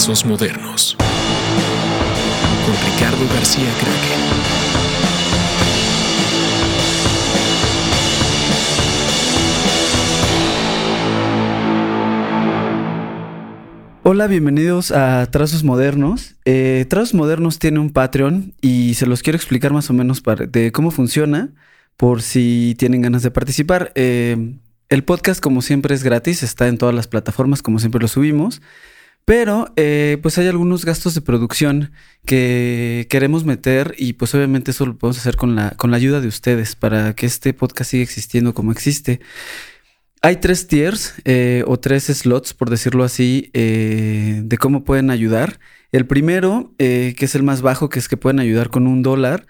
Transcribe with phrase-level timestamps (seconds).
[0.00, 4.20] Trazos Modernos con Ricardo García Kraken.
[14.04, 16.36] Hola, bienvenidos a Trazos Modernos.
[16.46, 20.72] Eh, Trazos Modernos tiene un Patreon y se los quiero explicar más o menos de
[20.72, 21.52] cómo funciona
[21.98, 23.92] por si tienen ganas de participar.
[23.96, 24.54] Eh,
[24.88, 28.62] el podcast, como siempre, es gratis, está en todas las plataformas, como siempre lo subimos.
[29.30, 31.92] Pero eh, pues hay algunos gastos de producción
[32.26, 36.20] que queremos meter y pues obviamente eso lo podemos hacer con la, con la ayuda
[36.20, 39.20] de ustedes para que este podcast siga existiendo como existe.
[40.20, 45.60] Hay tres tiers eh, o tres slots, por decirlo así, eh, de cómo pueden ayudar.
[45.92, 49.46] El primero, que es el más bajo, que es que pueden ayudar con un dólar.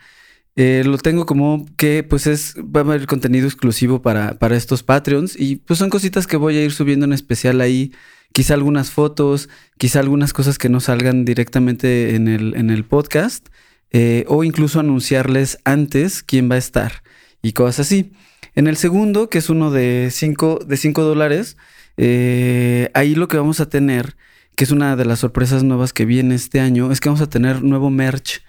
[0.56, 5.40] lo tengo como que pues es, va a haber contenido exclusivo para, para estos Patreons
[5.40, 7.92] y pues son cositas que voy a ir subiendo en especial ahí
[8.32, 9.48] quizá algunas fotos,
[9.78, 13.48] quizá algunas cosas que no salgan directamente en el, en el podcast,
[13.90, 17.02] eh, o incluso anunciarles antes quién va a estar
[17.42, 18.12] y cosas así.
[18.54, 21.56] En el segundo, que es uno de 5 de cinco dólares,
[21.96, 24.16] eh, ahí lo que vamos a tener,
[24.56, 27.30] que es una de las sorpresas nuevas que viene este año, es que vamos a
[27.30, 28.42] tener nuevo merch.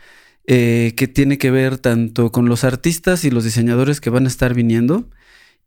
[0.48, 4.28] Eh, que tiene que ver tanto con los artistas y los diseñadores que van a
[4.28, 5.08] estar viniendo,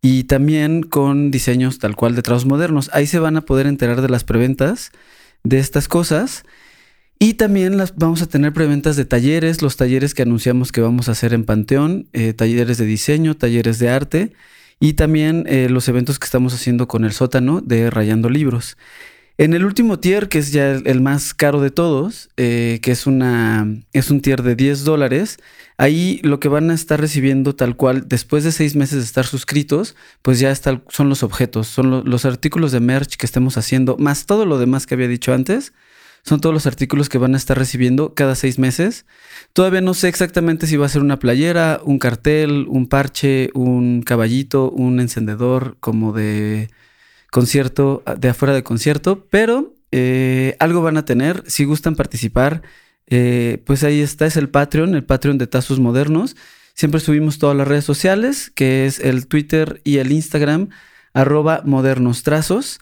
[0.04, 2.90] y también con diseños tal cual de trabajos modernos.
[2.92, 4.92] Ahí se van a poder enterar de las preventas
[5.44, 6.44] de estas cosas.
[7.18, 11.08] Y también las, vamos a tener preventas de talleres, los talleres que anunciamos que vamos
[11.08, 14.32] a hacer en Panteón, eh, talleres de diseño, talleres de arte
[14.78, 18.76] y también eh, los eventos que estamos haciendo con el sótano de Rayando Libros.
[19.36, 23.08] En el último tier, que es ya el, más caro de todos, eh, que es,
[23.08, 25.38] una, es un tier de 10 dólares,
[25.76, 29.26] ahí lo que van a estar recibiendo tal cual, después de seis meses de estar
[29.26, 34.26] suscritos, pues ya son los objetos, son los artículos de merch que estemos haciendo, más
[34.26, 35.72] todo lo demás que había dicho antes,
[36.22, 39.04] son todos los artículos que van a estar recibiendo cada seis meses.
[39.52, 44.02] Todavía no sé exactamente si va a ser una playera, un cartel, un parche, un
[44.02, 46.70] caballito, un encendedor como de
[47.34, 51.42] concierto, de afuera de concierto, pero eh, algo van a tener.
[51.48, 52.62] Si gustan participar,
[53.08, 56.36] eh, pues ahí está, es el Patreon, el Patreon de Tazos Modernos.
[56.74, 60.68] Siempre subimos todas las redes sociales, que es el Twitter y el Instagram,
[61.12, 62.78] arroba modernos trazos.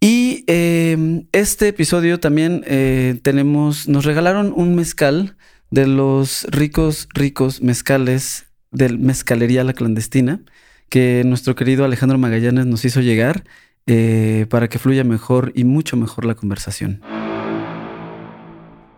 [0.00, 5.36] Y em, este episodio también eh, tenemos, nos regalaron un mezcal
[5.70, 10.40] de los ricos, ricos mezcales del Mezcalería La Clandestina,
[10.88, 13.44] que nuestro querido Alejandro Magallanes nos hizo llegar.
[13.88, 17.00] Eh, para que fluya mejor y mucho mejor la conversación.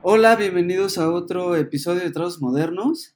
[0.01, 3.15] Hola, bienvenidos a otro episodio de Trabajos Modernos.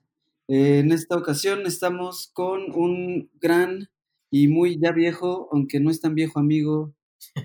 [0.49, 3.89] Eh, en esta ocasión estamos con un gran
[4.31, 6.95] y muy ya viejo, aunque no es tan viejo amigo,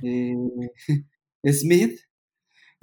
[0.03, 0.35] eh,
[1.45, 2.01] Smith.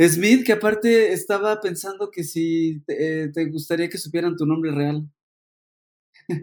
[0.01, 5.07] Smith, que aparte estaba pensando que si te, gustaría que supieran tu nombre real.
[6.31, 6.39] sí,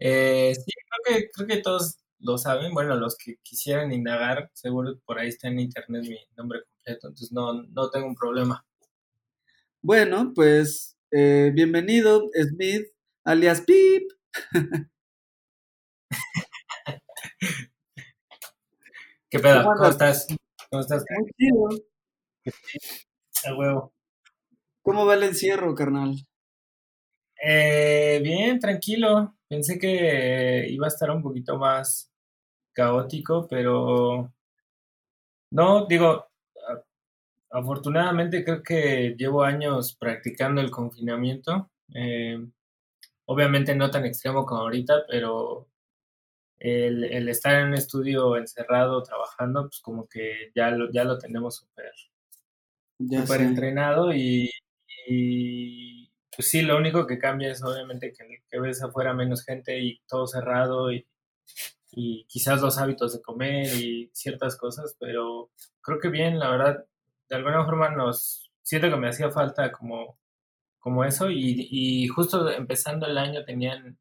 [0.00, 0.56] creo
[1.06, 5.48] que, creo que todos lo saben, bueno, los que quisieran indagar, seguro por ahí está
[5.48, 8.64] en internet mi nombre completo, entonces no, no tengo un problema.
[9.80, 12.86] Bueno, pues eh, bienvenido, Smith,
[13.24, 14.08] alias Pip.
[19.28, 19.64] ¿Qué pedo?
[19.64, 20.28] ¿Cómo, estás?
[20.70, 21.04] ¿Cómo estás?
[21.04, 21.68] Tranquilo.
[23.46, 23.92] A huevo.
[24.82, 26.14] ¿Cómo va el encierro, carnal?
[27.42, 29.36] Eh, bien, tranquilo.
[29.48, 32.11] Pensé que iba a estar un poquito más
[32.72, 34.32] caótico, pero
[35.50, 36.26] no, digo,
[37.50, 41.70] afortunadamente creo que llevo años practicando el confinamiento.
[41.94, 42.38] Eh,
[43.26, 45.68] obviamente no tan extremo como ahorita, pero
[46.58, 51.56] el, estar en un estudio encerrado trabajando, pues como que ya lo, ya lo tenemos
[51.56, 51.92] súper
[52.98, 54.50] super entrenado y,
[56.34, 60.00] pues sí, lo único que cambia es obviamente que, que ves afuera menos gente y
[60.06, 61.06] todo cerrado y
[61.92, 65.50] y quizás los hábitos de comer y ciertas cosas, pero
[65.82, 66.86] creo que bien, la verdad,
[67.28, 70.18] de alguna forma nos siento que me hacía falta como,
[70.80, 73.98] como eso y, y justo empezando el año tenían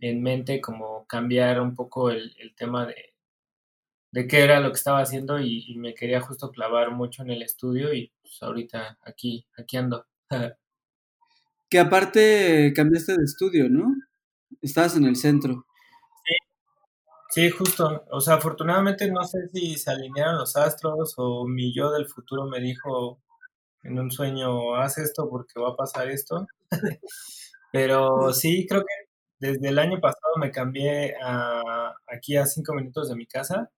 [0.00, 3.14] en mente como cambiar un poco el, el tema de,
[4.12, 7.42] de qué era lo que estaba haciendo y, me quería justo clavar mucho en el
[7.42, 10.06] estudio y pues ahorita aquí, aquí ando.
[11.70, 13.94] que aparte cambiaste de estudio, ¿no?
[14.60, 15.66] Estabas en el centro.
[17.30, 18.04] Sí, justo.
[18.10, 22.46] O sea, afortunadamente no sé si se alinearon los astros o mi yo del futuro
[22.46, 23.20] me dijo
[23.82, 26.46] en un sueño, haz esto porque va a pasar esto.
[27.72, 33.08] Pero sí, creo que desde el año pasado me cambié a, aquí a cinco minutos
[33.08, 33.70] de mi casa.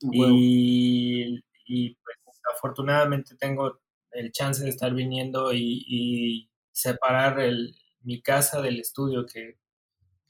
[0.00, 2.16] Y, y, pues
[2.54, 3.80] afortunadamente tengo
[4.12, 9.56] el chance de estar viniendo y, separar el, mi casa del estudio, que,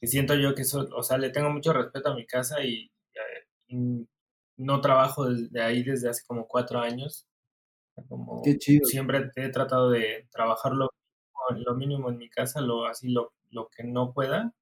[0.02, 2.90] siento yo que eso, o sea, le tengo mucho respeto a mi casa y,
[4.58, 7.26] no trabajo desde ahí desde hace como cuatro años.
[8.08, 8.86] Como Qué chido.
[8.86, 10.88] Siempre he tratado de trabajar lo,
[11.74, 14.54] mínimo en mi casa, lo, así lo, lo que no pueda.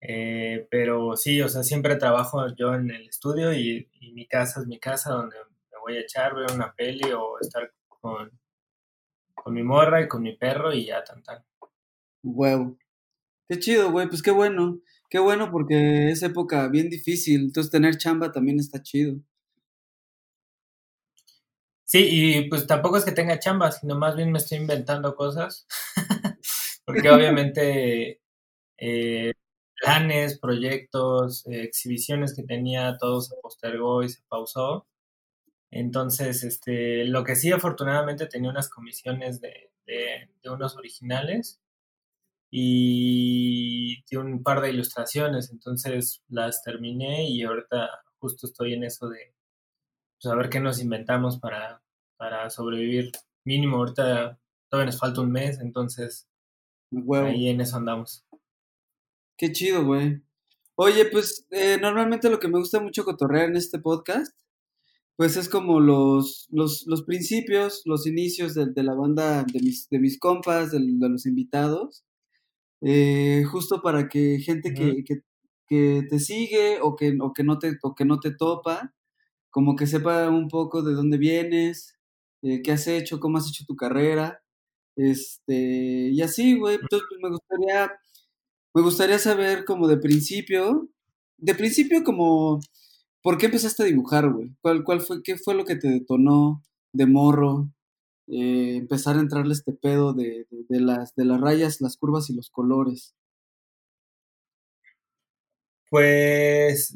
[0.00, 4.66] Eh, pero sí, o sea, siempre trabajo yo en el estudio y, mi casa es
[4.66, 5.36] mi casa donde
[5.72, 8.30] me voy a echar, ver una peli o estar con,
[9.34, 11.42] con mi morra y con mi perro y ya tan tan.
[12.22, 12.76] Huevo.
[13.48, 14.80] Qué chido, güey, pues qué bueno.
[15.10, 19.16] Qué bueno porque es época bien difícil, entonces tener chamba también está chido.
[21.84, 25.66] Sí, y pues tampoco es que tenga chamba, sino más bien me estoy inventando cosas.
[26.84, 28.20] porque obviamente
[28.78, 29.32] eh,
[29.80, 34.86] planes, proyectos, eh, exhibiciones que tenía, todo se postergó y se pausó.
[35.70, 41.60] Entonces, este, lo que sí, afortunadamente tenía unas comisiones de, de, unos originales
[42.56, 47.90] y de un par de ilustraciones, entonces las terminé y ahorita
[48.20, 49.34] justo estoy en eso de
[50.20, 51.82] saber pues, qué nos inventamos para,
[52.16, 53.10] para sobrevivir
[53.44, 53.78] mínimo.
[53.78, 54.38] Ahorita
[54.70, 56.28] todavía nos falta un mes, entonces
[57.12, 58.24] ahí en eso andamos.
[59.36, 60.22] Qué chido, güey.
[60.76, 64.32] Oye, pues eh, normalmente lo que me gusta mucho cotorrear en este podcast,
[65.16, 69.98] pues es como los, los, los principios, los inicios de, la banda, de mis, de
[69.98, 72.04] mis compas, de, los invitados,
[72.84, 75.22] eh, justo para que gente que, que,
[76.08, 78.94] te sigue o que, o, que no te, o que no te topa,
[79.50, 81.98] como que sepa un poco de dónde vienes,
[82.42, 84.42] eh, qué has hecho, cómo has hecho tu carrera,
[84.96, 87.92] este, y así, güey, entonces pues, me gustaría
[88.74, 90.88] me gustaría saber como de principio,
[91.38, 92.60] de principio como,
[93.22, 94.50] ¿por qué empezaste a dibujar, güey?
[94.60, 97.68] ¿Cuál, ¿Cuál fue, qué fue lo que te detonó de morro?
[98.26, 102.50] Eh, empezar a entrarle este pedo de, las, de las rayas, las curvas y los
[102.50, 103.14] colores.
[105.90, 106.94] Pues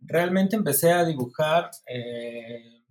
[0.00, 2.82] realmente empecé a dibujar, eh,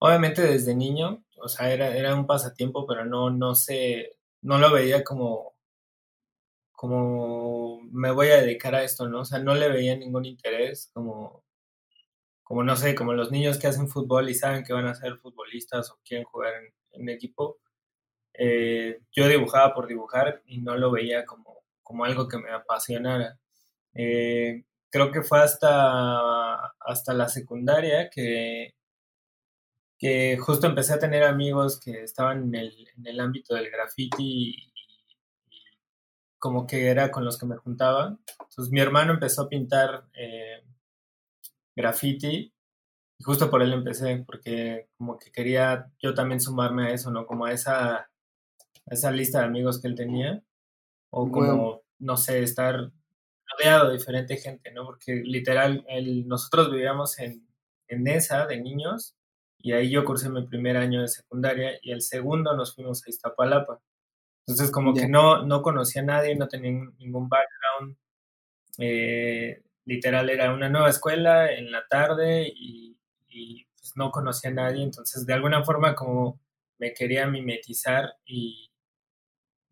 [0.00, 4.72] obviamente desde niño, o sea, era, era un pasatiempo, pero no, no sé, no lo
[4.72, 5.54] veía como
[6.72, 9.20] como me voy a dedicar a esto, ¿no?
[9.22, 11.42] O sea, no le veía ningún interés, como,
[12.48, 15.18] como no sé, como los niños que hacen fútbol y saben que van a ser
[15.18, 16.54] futbolistas o quieren jugar
[16.92, 17.58] en, equipo.
[18.32, 23.38] Eh, yo dibujaba por dibujar y no lo veía como, como algo que me apasionara.
[23.92, 28.74] Eh, creo que fue hasta, hasta la secundaria que,
[29.98, 34.72] que justo empecé a tener amigos que estaban en el, en el ámbito del graffiti
[36.38, 38.16] como que era con los que me juntaba.
[38.40, 40.62] Entonces mi hermano empezó a pintar eh,
[41.78, 42.52] graffiti
[43.18, 47.26] y justo por él empecé, porque como que quería yo también sumarme a eso, ¿no?
[47.26, 48.10] Como a esa,
[48.86, 50.42] esa lista de amigos que él tenía,
[51.10, 52.90] o como, no sé, estar
[53.50, 54.84] rodeado de diferente gente, ¿no?
[54.84, 55.84] Porque literal,
[56.26, 57.48] nosotros vivíamos en,
[57.88, 59.16] en esa de niños
[59.58, 63.10] y ahí yo cursé mi primer año de secundaria y el segundo nos fuimos a
[63.10, 63.80] Iztapalapa.
[64.46, 67.96] Entonces, como que no, no conocía a nadie, no tenía ningún background.
[68.78, 72.96] Eh, literal, era una nueva escuela en la tarde y,
[73.76, 74.82] pues, no conocía a nadie.
[74.84, 76.40] Entonces, de alguna forma, como
[76.78, 78.70] me quería mimetizar y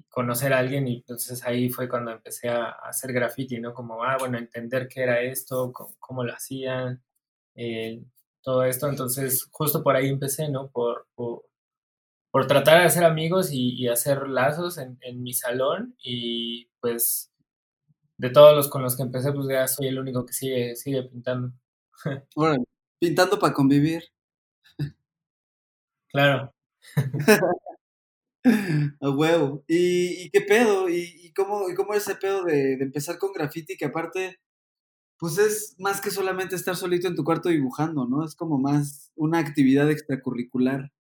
[0.08, 0.88] conocer a alguien.
[0.88, 3.74] Y entonces ahí fue cuando empecé a, hacer graffiti, ¿no?
[3.74, 7.02] Como, ah, bueno, entender qué era esto, cómo, lo hacían,
[7.54, 8.02] eh,
[8.42, 8.88] todo esto.
[8.88, 10.68] Entonces, justo por ahí empecé, ¿no?
[10.70, 11.06] por
[12.36, 17.32] por tratar de hacer amigos y, hacer lazos en, mi salón y pues
[18.18, 21.02] de todos los con los que empecé, pues ya soy el único que sigue, sigue
[21.04, 21.52] pintando.
[22.36, 22.64] Bueno,
[23.00, 24.02] pintando para convivir.
[26.08, 26.52] Claro.
[29.00, 29.64] A huevo.
[29.66, 30.88] ¿Y, qué pedo?
[30.88, 33.76] ¿Y, cómo, ¿Y cómo es ese pedo de, de, empezar con graffiti?
[33.76, 34.38] Que aparte,
[35.18, 38.24] pues es más que solamente estar solito en tu cuarto dibujando, ¿no?
[38.24, 40.92] Es como más una actividad extracurricular.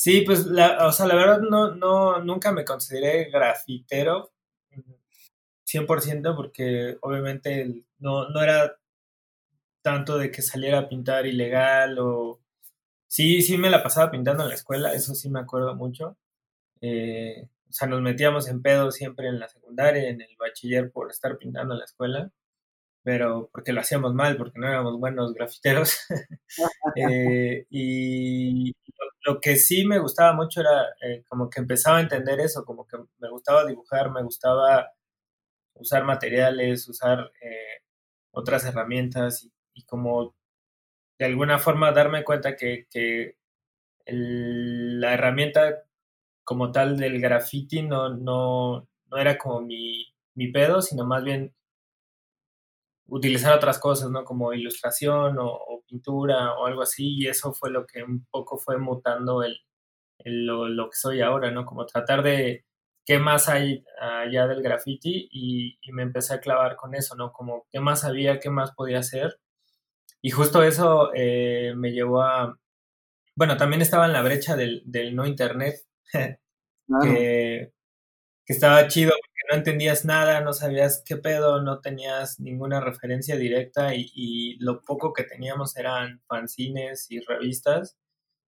[0.00, 4.30] Sí, pues, la, o sea, la verdad no, no, nunca me consideré grafitero
[5.64, 8.76] 100% porque obviamente no, no era
[9.82, 12.40] tanto de que saliera a pintar ilegal o...
[13.08, 16.16] Sí, sí me la pasaba pintando en la escuela, eso sí me acuerdo mucho.
[16.82, 21.10] Eh, o sea, nos metíamos en pedo siempre en la secundaria, en el bachiller por
[21.10, 22.30] estar pintando en la escuela,
[23.08, 25.96] pero porque lo hacíamos mal, porque no éramos buenos grafiteros.
[26.96, 28.74] Eh, y
[29.24, 32.86] lo que sí me gustaba mucho era eh, como que empezaba a entender eso, como
[32.86, 34.90] que me gustaba dibujar, me gustaba
[35.74, 37.82] usar materiales, usar eh,
[38.32, 40.34] otras herramientas y, como
[41.18, 43.36] de alguna forma darme cuenta que, que
[44.06, 45.84] la herramienta
[46.44, 51.54] como tal del graffiti no, no, no era como mi, mi pedo, sino más bien
[53.08, 54.24] utilizar otras cosas, ¿no?
[54.24, 58.78] Como ilustración o, pintura o algo así, y eso fue lo que un poco fue
[58.78, 59.58] mutando el,
[60.24, 61.64] lo, lo, que soy ahora, ¿no?
[61.64, 62.66] Como tratar de
[63.06, 67.32] qué más hay allá del graffiti y, me empecé a clavar con eso, ¿no?
[67.32, 69.40] Como qué más había, qué más podía hacer.
[70.22, 72.58] Y justo eso eh, me llevó a...
[73.34, 75.76] Bueno, también estaba en la brecha del, del no internet,
[76.12, 77.72] que,
[78.44, 79.12] que estaba chido
[79.48, 85.12] no entendías nada, no sabías qué pedo, no tenías ninguna referencia directa y, lo poco
[85.12, 87.96] que teníamos eran fanzines y revistas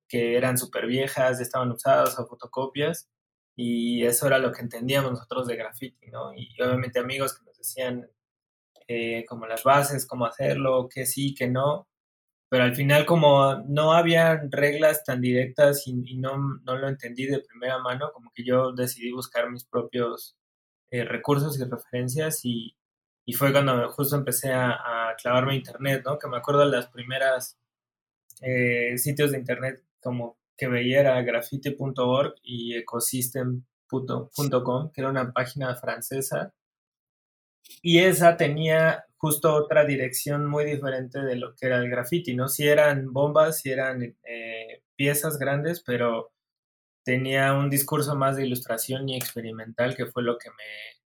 [0.08, 3.08] que eran súper viejas, estaban usadas o fotocopias
[3.56, 6.34] y eso era lo que entendíamos nosotros de graffiti, ¿no?
[6.34, 8.10] Y obviamente amigos que nos decían
[8.88, 11.88] eh, como las bases, cómo hacerlo, que sí, que no,
[12.50, 17.40] pero al final como no había reglas tan directas y, no, no, lo entendí de
[17.40, 20.36] primera mano, como que yo decidí buscar mis propios
[20.90, 22.76] eh, recursos y referencias y,
[23.24, 26.18] y, fue cuando justo empecé a, clavarme a internet, ¿no?
[26.18, 27.58] Que me acuerdo de las primeras
[28.42, 35.74] eh, sitios de internet como que veía era graffiti.org y ecosystem.com, que era una página
[35.76, 36.52] francesa.
[37.82, 42.48] Y esa tenía justo otra dirección muy diferente de lo que era el graffiti, ¿no?
[42.48, 46.32] Si eran bombas, si eran eh, piezas grandes, pero
[47.04, 51.00] tenía un discurso más de ilustración y experimental, que fue lo que me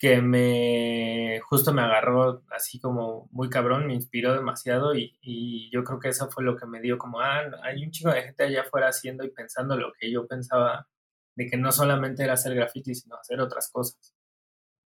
[0.00, 6.00] que me justo me agarró así como muy cabrón, me inspiró demasiado y, yo creo
[6.00, 8.62] que eso fue lo que me dio como, ah, hay un chingo de gente allá
[8.62, 10.88] afuera haciendo y pensando lo que yo pensaba,
[11.36, 14.14] de que no solamente era hacer graffiti, sino hacer otras cosas.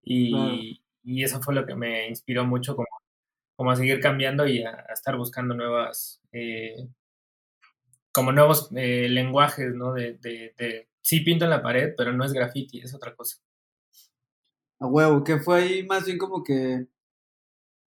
[0.04, 0.82] Y,
[1.24, 2.88] eso fue lo que me inspiró mucho como,
[3.56, 6.88] como a seguir cambiando y a, estar buscando nuevas eh,
[8.14, 9.94] como nuevos eh, lenguajes, ¿no?
[9.94, 13.38] De, de, sí pinto en la pared, pero no es graffiti, es otra cosa.
[14.80, 16.88] A huevo, que fue ahí más bien como que,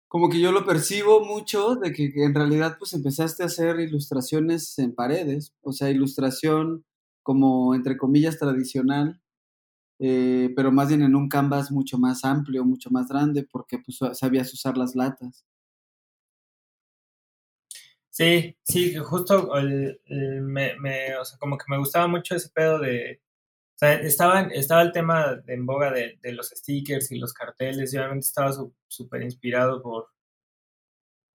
[0.08, 4.78] como que yo lo percibo mucho, de que, en realidad pues empezaste a hacer ilustraciones
[4.78, 6.84] en paredes, o sea, ilustración
[7.22, 9.20] como entre comillas tradicional,
[9.98, 13.98] eh, pero más bien en un canvas mucho más amplio, mucho más grande, porque pues
[14.18, 15.44] sabías usar las latas.
[18.16, 19.50] Sí, sí, justo
[20.40, 23.20] me, me, o sea, como que me gustaba mucho ese pedo de,
[23.76, 27.92] o sea, estaba, estaba el tema en boga de, de, los stickers y los carteles,
[27.92, 28.52] y obviamente estaba
[28.88, 30.10] súper inspirado por,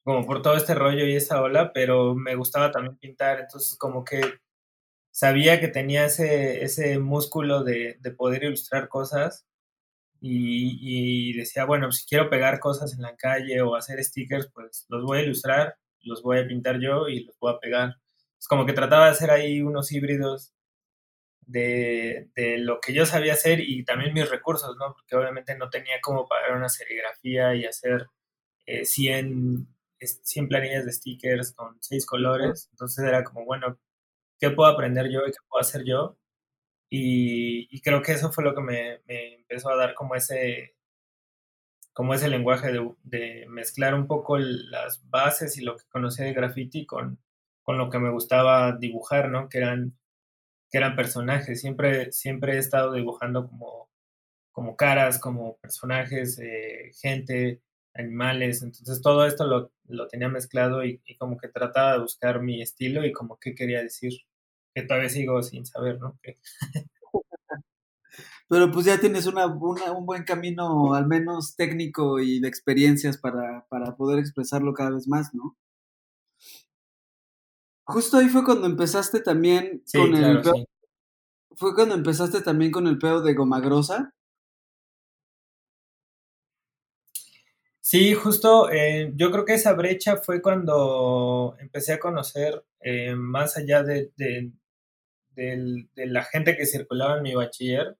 [0.03, 4.03] como por todo este rollo y esa ola, pero me gustaba también pintar, entonces como
[4.03, 4.21] que
[5.11, 9.45] sabía que tenía ese, ese músculo de, de poder ilustrar cosas
[10.21, 14.85] y, y decía, bueno, si quiero pegar cosas en la calle o hacer stickers, pues
[14.89, 17.95] los voy a ilustrar los voy a pintar yo y los voy a pegar.
[18.39, 20.53] Es como que trataba de hacer ahí unos híbridos
[21.47, 24.93] de, lo que yo sabía hacer y también mis recursos, ¿no?
[24.93, 28.07] Porque obviamente no tenía como pagar una serigrafía y hacer
[28.65, 29.67] 100,
[29.99, 32.69] eh, 100 planillas de stickers con seis colores.
[32.71, 33.79] Entonces era como, bueno,
[34.39, 36.17] ¿qué puedo aprender yo y qué puedo hacer yo?
[36.89, 40.74] Y, creo que eso fue lo que me, me empezó a dar como ese,
[41.95, 42.73] como ese lenguaje
[43.03, 47.19] de, mezclar un poco las bases y lo que conocía de graffiti con,
[47.63, 49.47] con lo que me gustaba dibujar, ¿no?
[49.47, 49.97] Que eran,
[50.69, 51.61] que eran personajes.
[51.61, 53.89] Siempre, siempre he estado dibujando como,
[54.51, 57.61] como caras, como personajes, eh, gente,
[57.93, 58.61] animales.
[58.61, 63.05] Entonces todo esto lo, lo tenía mezclado y, como que trataba de buscar mi estilo
[63.05, 64.13] y como qué quería decir.
[64.73, 66.19] Que todavía sigo sin saber, ¿no?
[68.47, 73.65] Pero pues ya tienes una, un buen camino, al menos técnico y de experiencias para,
[73.69, 75.55] para poder expresarlo cada vez más, ¿no?
[77.87, 80.41] Justo ahí fue cuando empezaste también con el
[81.55, 84.13] fue cuando empezaste también con el pedo de Gomagrosa.
[87.81, 93.57] Sí, justo, eh, yo creo que esa brecha fue cuando empecé a conocer eh, más
[93.57, 94.51] allá de, de,
[95.95, 97.95] la gente que circulaba en mi bachiller,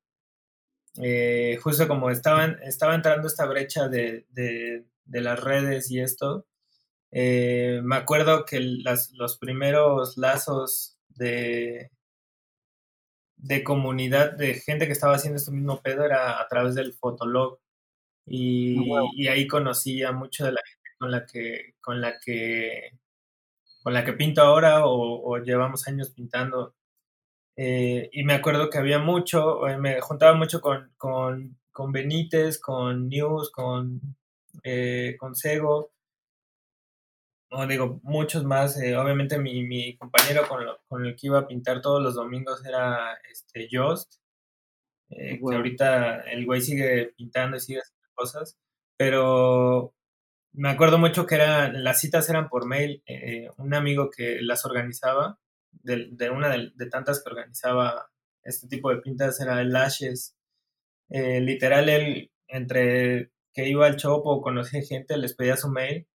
[1.02, 4.26] eh, justo como estaban, estaba entrando esta brecha de,
[5.06, 6.46] las redes y esto,
[7.12, 11.92] eh, me acuerdo que los primeros lazos de,
[13.38, 17.60] de comunidad, de gente que estaba haciendo este mismo pedo era a través del Fotolog.
[18.26, 22.20] Y, ah, y ahí conocí a mucho de la gente con la que, con la
[22.20, 22.92] que,
[23.84, 26.75] con la que pinto ahora o, o llevamos años pintando.
[27.58, 32.60] Eh, y me acuerdo que había mucho, eh, me juntaba mucho con, con, con Benítez,
[32.60, 34.02] con News, con,
[34.64, 35.92] eh, con Sego.
[37.50, 38.80] como digo, muchos más.
[38.82, 42.66] Eh, obviamente mi, mi compañero con, con, el que iba a pintar todos los domingos
[42.66, 44.16] era este Jost,
[45.10, 48.58] eh, que ahorita el güey sigue pintando y sigue haciendo cosas,
[48.98, 49.94] pero
[50.54, 53.04] me acuerdo mucho que era, las citas eran por mail,
[53.58, 55.40] un amigo que las organizaba,
[55.84, 58.10] de, de una de, de, tantas que organizaba
[58.44, 60.36] este tipo de pintas era el Lashes.
[61.10, 66.08] literal, él entre que iba al shop o conocía gente, les pedía su mail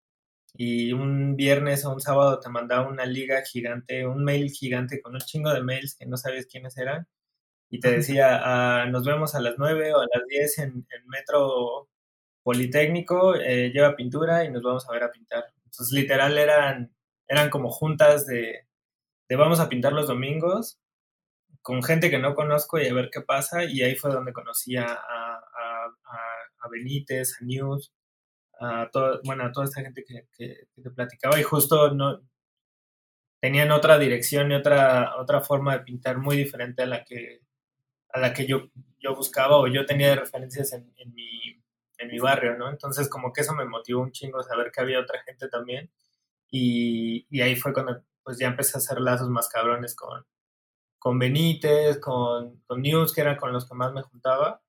[0.55, 5.15] y un viernes o un sábado te mandaba una liga gigante, un mail gigante con
[5.15, 7.07] un chingo de mails que no sabes quiénes eran
[7.71, 11.07] y te decía, ah, nos vemos a las 9 o a las 10 en, el
[11.07, 11.88] Metro
[12.43, 15.45] Politécnico, eh, lleva pintura y nos vamos a ver a pintar.
[15.65, 16.95] Entonces, literal, eran,
[17.29, 18.68] eran como juntas de,
[19.28, 20.78] de vamos a pintar los domingos
[21.62, 23.64] con gente que no conozco y a ver qué pasa.
[23.64, 25.44] Y ahí fue donde conocí a, a,
[26.61, 27.92] a Benítez, a News,
[28.61, 30.26] a toda, bueno, a toda esta gente que,
[30.82, 32.20] te platicaba y justo no
[33.40, 37.40] tenían otra dirección y otra, otra forma de pintar muy diferente a la que,
[38.11, 41.62] a la que yo, yo buscaba o yo tenía de referencias en, en, mi,
[41.99, 42.68] en mi barrio, ¿no?
[42.68, 45.90] Entonces como que eso me motivó un chingo saber que había otra gente también
[46.50, 50.23] y, y ahí fue cuando pues ya empecé a hacer lazos más cabrones con,
[50.99, 54.61] con Benítez, con, con News, que eran con los que más me juntaba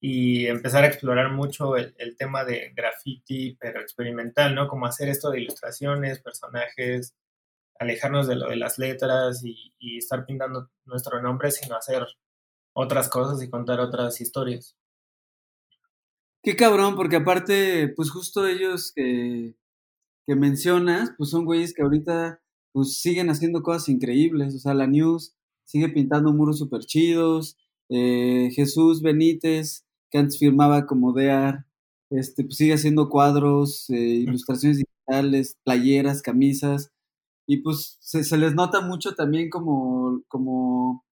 [0.00, 4.68] y empezar a explorar mucho el, tema de graffiti, pero experimental, ¿no?
[4.68, 7.14] Como hacer esto de ilustraciones, personajes,
[7.78, 12.06] alejarnos de lo de las letras y, estar pintando nuestro nombre, sino hacer
[12.72, 14.78] otras cosas y contar otras historias.
[16.42, 19.56] Qué cabrón, porque aparte, pues justo ellos que,
[20.26, 22.40] que mencionas, pues son güeyes que ahorita
[22.74, 24.54] pues siguen haciendo cosas increíbles.
[24.54, 27.56] O sea, la News sigue pintando muros súper chidos.
[27.88, 31.66] Eh, Jesús Benítez que antes firmaba como DEAR,
[32.08, 36.92] este, pues sigue haciendo cuadros, eh, ilustraciones digitales, playeras, camisas,
[37.48, 41.04] y pues se, les nota mucho también como, como,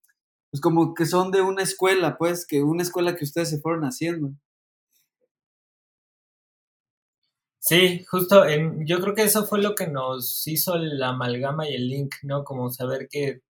[0.51, 3.83] pues como que son de una escuela, pues, que una escuela que ustedes se fueron
[3.83, 4.33] haciendo.
[7.65, 11.75] Sí, justo, en, yo creo que eso fue lo que nos hizo la amalgama y
[11.75, 12.43] el link, ¿no?
[12.43, 13.41] Como saber que,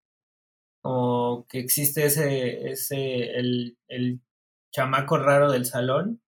[0.81, 4.21] como que existe ese, ese, el, el
[4.71, 6.21] chamaco raro del salón.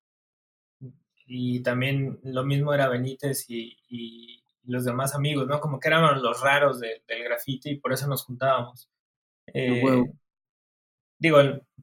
[1.27, 3.77] Y también lo mismo era Benítez y,
[4.63, 5.59] los demás amigos, ¿no?
[5.59, 8.89] Como que éramos los raros del graffiti y por eso nos juntábamos.
[9.53, 9.83] Eh,
[11.19, 11.37] digo,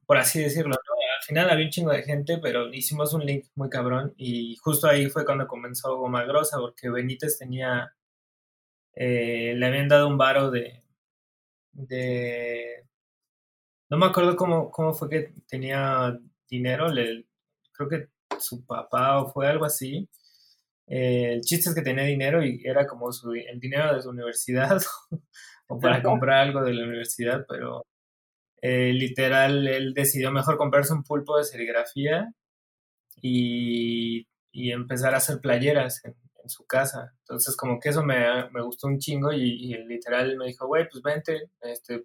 [0.07, 0.75] por así decirlo,
[1.23, 4.89] Al final había un chingo de gente, pero hicimos un link muy cabrón y justo
[4.89, 7.95] ahí fue cuando comenzó Goma Grosa, porque Benítez tenía,
[8.95, 10.83] eh, le habían dado un varo de,
[11.73, 12.85] de,
[13.89, 16.19] no me acuerdo cómo, cómo fue que tenía
[16.51, 17.27] dinero, le,
[17.73, 18.09] creo que
[18.41, 20.09] su papá o fue algo así.
[20.89, 24.11] Eh, el chiste es que tenía dinero y era como su, el dinero de su
[24.11, 24.83] universidad
[25.69, 27.85] o para comprar algo de la universidad, pero
[28.62, 32.33] eh, literal él decidió mejor comprarse un pulpo de serigrafía
[33.22, 36.14] y, empezar a hacer playeras en,
[36.46, 37.14] su casa.
[37.20, 41.03] Entonces como que eso me, gustó un chingo y, y literal me dijo, güey, pues
[41.03, 42.05] vente, este,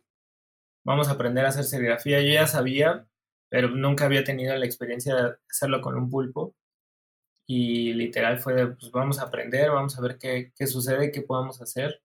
[0.83, 2.21] vamos a aprender a hacer serigrafía.
[2.21, 3.07] Yo ya sabía,
[3.49, 6.55] pero nunca había tenido la experiencia de hacerlo con un pulpo.
[7.47, 11.21] Y literal fue de, pues vamos a aprender, vamos a ver qué, qué sucede, qué
[11.21, 12.01] podemos hacer.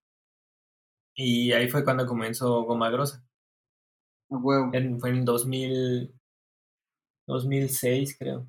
[1.15, 3.25] Y ahí fue cuando comenzó Goma Grosa.
[4.73, 6.13] En, fue en 2000,
[7.27, 8.47] 2006, creo.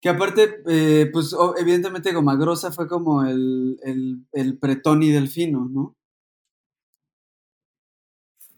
[0.00, 5.96] Que aparte, eh, pues evidentemente Goma Grosa fue como el, el, el pretoni delfino, ¿no?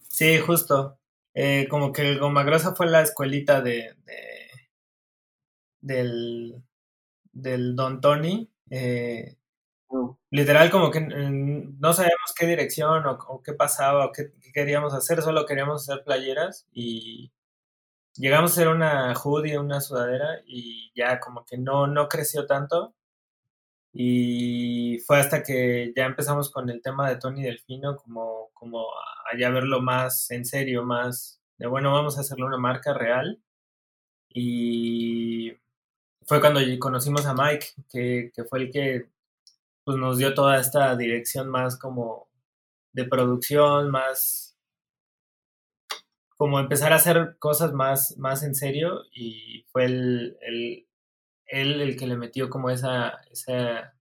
[0.09, 0.99] Sí, justo.
[1.35, 3.97] Eh, como que el Goma Grosa fue la escuelita de,
[5.81, 6.63] del,
[7.33, 8.51] del Don Tony.
[8.71, 9.37] Eh.
[10.30, 15.22] Literal, como que mm, no sabíamos qué dirección o, qué pasaba o qué, queríamos hacer,
[15.22, 17.33] solo queríamos hacer playeras y
[18.16, 22.94] llegamos a hacer una hoodie, una sudadera y ya como que no, no creció tanto.
[23.92, 29.37] Y fue hasta que ya empezamos con el tema de Tony Delfino, como, como a
[29.38, 33.40] ya verlo más en serio, más de bueno, vamos a hacerle una marca real.
[34.30, 35.52] Y
[36.26, 39.13] fue cuando conocimos a Mike, que, que fue el que
[39.85, 42.29] pues, nos dio toda esta dirección más como
[42.92, 44.57] de producción, más
[46.37, 50.87] como empezar a hacer cosas más, más en serio y fue el, el,
[51.47, 53.94] él el que le metió como esa, esa,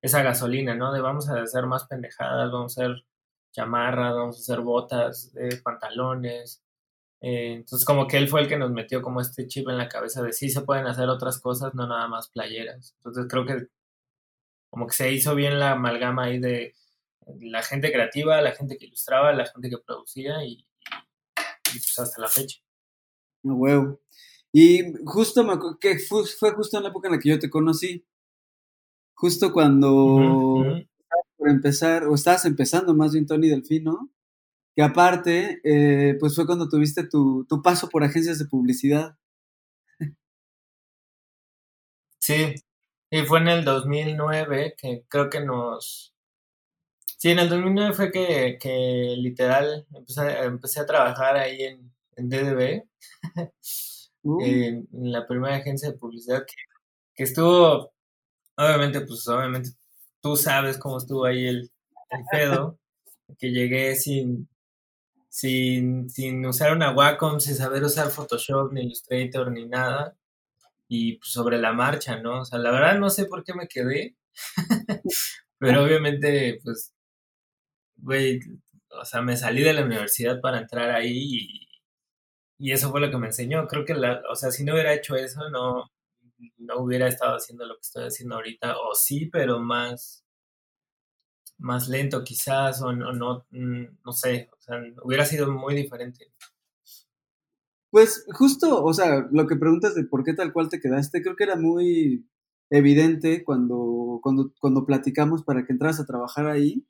[0.00, 0.92] esa gasolina, ¿no?
[0.92, 3.04] De vamos a hacer más pendejadas, vamos a hacer
[3.52, 6.62] chamarras, vamos a hacer botas, de pantalones.
[7.20, 9.88] Eh, entonces como que él fue el que nos metió como este chip en la
[9.88, 12.94] cabeza de sí se pueden hacer otras cosas, no nada más playeras.
[12.98, 13.68] Entonces creo que
[14.72, 16.74] como que se hizo bien la amalgama ahí de
[17.40, 20.66] la gente creativa, la gente que ilustraba, la gente que producía y,
[21.64, 22.58] pues hasta la fecha.
[23.42, 24.00] No huevo.
[24.50, 27.50] Y justo me acuerdo que fue, justo en la época en la que yo te
[27.50, 28.06] conocí.
[29.12, 30.64] Justo cuando
[31.36, 34.10] por empezar, o estabas empezando más bien Tony Delfino,
[34.74, 39.18] que aparte, eh, pues fue cuando tuviste tu, tu paso por agencias de publicidad.
[42.20, 42.54] Sí,
[43.12, 46.14] y fue en el 2009 que creo que nos...
[47.18, 52.28] Sí, en el 2009 fue que, que literal empecé, empecé, a trabajar ahí en, en
[52.30, 52.84] DDB,
[54.22, 54.42] uh.
[54.42, 56.54] en, la primera agencia de publicidad que,
[57.14, 57.92] que, estuvo,
[58.56, 59.72] obviamente, pues obviamente
[60.22, 61.70] tú sabes cómo estuvo ahí el,
[62.08, 62.78] el pedo,
[63.38, 64.48] que llegué sin,
[65.28, 70.16] sin, sin usar una Wacom, sin saber usar Photoshop, ni Illustrator, ni nada
[70.88, 72.40] y pues, sobre la marcha, ¿no?
[72.42, 74.16] O sea, la verdad no sé por qué me quedé,
[75.58, 76.92] pero obviamente, pues,
[77.96, 78.40] güey,
[78.90, 81.68] o sea, me salí de la universidad para entrar ahí y,
[82.58, 83.66] y, eso fue lo que me enseñó.
[83.68, 85.90] Creo que, la, o sea, si no hubiera hecho eso, no,
[86.58, 90.24] no hubiera estado haciendo lo que estoy haciendo ahorita, o sí, pero más,
[91.58, 96.32] más lento quizás, o no, no, mm, no sé, o sea, hubiera sido muy diferente.
[97.92, 101.36] Pues justo, o sea, lo que preguntas de por qué tal cual te quedaste, creo
[101.36, 102.26] que era muy
[102.70, 106.86] evidente cuando, cuando, cuando platicamos para que entras a trabajar ahí,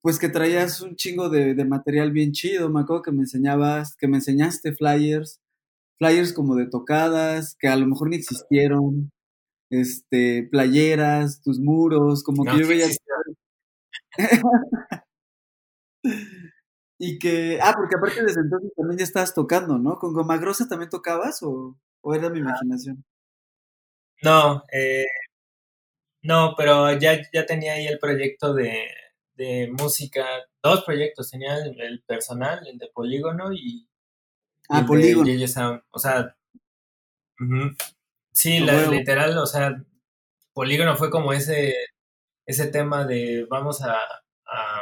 [0.00, 2.70] pues que traías un chingo de, material bien chido.
[2.70, 5.40] Me acuerdo que me enseñabas, que me enseñaste flyers,
[5.98, 9.10] flyers como de tocadas, que a lo mejor ni existieron,
[9.70, 12.86] este, playeras, tus muros, como que yo veía.
[17.04, 19.98] Y que, ah, porque aparte desde entonces también ya estabas tocando, ¿no?
[19.98, 21.76] ¿Con Goma Grosa también tocabas o,
[22.14, 23.04] era mi imaginación?
[24.22, 25.06] No, eh,
[26.22, 28.86] no, pero ya, ya tenía ahí el proyecto de,
[29.76, 30.24] música,
[30.62, 33.88] dos proyectos, tenía el, personal, el de Polígono y,
[34.68, 35.28] ah, Polígono.
[35.90, 36.36] o sea,
[38.30, 39.74] sí, la, literal, o sea,
[40.52, 41.74] Polígono fue como ese,
[42.46, 43.98] ese tema de vamos a
[44.52, 44.81] a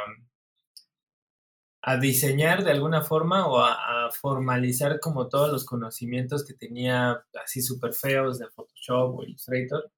[1.99, 7.93] diseñar de alguna forma o a, formalizar como todos los conocimientos que tenía así súper
[7.93, 9.91] feos de Photoshop o Illustrator.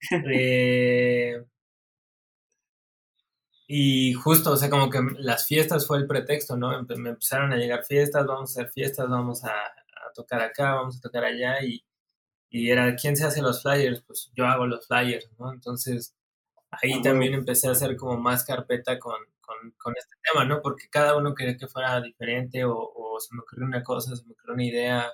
[0.30, 1.42] Eh,
[3.66, 6.70] y justo, o sea, como que las fiestas fue el pretexto, ¿no?
[6.82, 9.50] Me empezaron a llegar fiestas, vamos a hacer fiestas, vamos a,
[10.14, 11.82] tocar acá, vamos a tocar allá y,
[12.50, 14.02] y, era, ¿quién se hace los flyers?
[14.06, 15.52] Pues yo hago los flyers, ¿no?
[15.52, 16.14] Entonces
[16.70, 20.60] ahí ah, también empecé a hacer como más carpeta con, con, este tema, ¿no?
[20.62, 24.32] Porque cada uno quería que fuera diferente o, se me ocurrió una cosa, se me
[24.32, 25.12] ocurrió una idea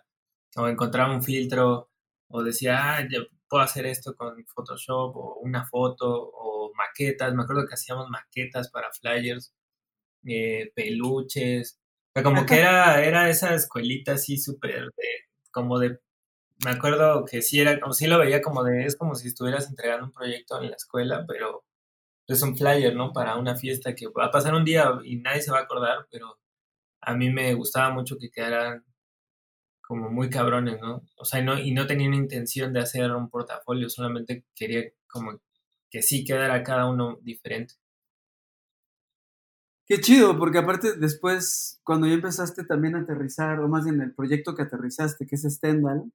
[0.56, 1.90] o encontraba un filtro
[2.28, 7.34] o decía, ah, yo puedo hacer esto con Photoshop o una foto o maquetas.
[7.34, 9.52] Me acuerdo que hacíamos maquetas para flyers,
[10.26, 11.78] eh, peluches.
[12.10, 15.06] O sea, como que era, era esa escuelita así súper de,
[15.50, 16.00] como de,
[16.64, 19.68] me acuerdo que sí era, como sí lo veía como de, es como si estuvieras
[19.68, 21.64] entregando un proyecto en la escuela, pero
[22.34, 23.12] es un flyer, ¿no?
[23.12, 26.06] Para una fiesta que va a pasar un día y nadie se va a acordar,
[26.10, 26.38] pero
[27.02, 28.84] a mí me gustaba mucho que quedaran
[29.80, 31.02] como muy cabrones, ¿no?
[31.16, 35.40] O sea, no, y no tenía una intención de hacer un portafolio, solamente quería como
[35.90, 37.74] que sí quedara cada uno diferente.
[39.86, 44.14] Qué chido, porque aparte después, cuando ya empezaste también a aterrizar, o más bien el
[44.14, 46.12] proyecto que aterrizaste, que es Stendhal,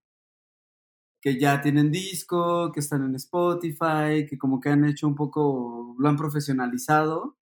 [1.25, 5.95] que ya tienen disco, que están en Spotify, que como que han hecho un poco,
[5.97, 7.35] lo han profesionalizado.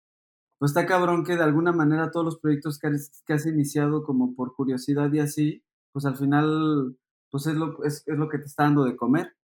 [0.57, 2.87] Pues está cabrón que de alguna manera todos los proyectos que
[3.33, 6.97] has, iniciado como por curiosidad y así, pues al final,
[7.29, 9.35] pues es lo, es, lo que te está dando de comer.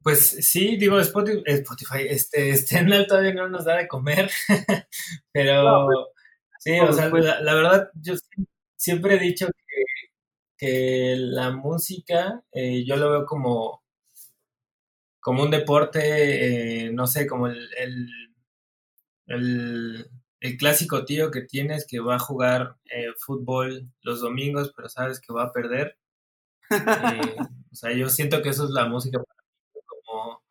[0.00, 4.30] Pues sí, digo, Spotify, Spotify este, Stendhal todavía no nos da de comer,
[5.32, 5.98] pero pues,
[6.60, 8.14] sí, o sea, la, la, verdad, yo
[8.76, 9.76] siempre he dicho que
[10.60, 13.82] la música eh, yo lo veo como,
[15.20, 17.68] como un deporte, eh, no sé, como el,
[19.26, 20.10] el,
[20.58, 25.32] clásico tío que tienes que va a jugar eh, fútbol los domingos, pero sabes que
[25.32, 25.98] va a perder.
[27.72, 29.42] o sea, yo siento que eso es la música para
[29.74, 30.42] mí, como,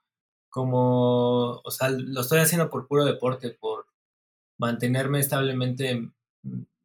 [0.50, 3.88] como, o sea, lo estoy haciendo por puro deporte, por
[4.58, 5.90] mantenerme establemente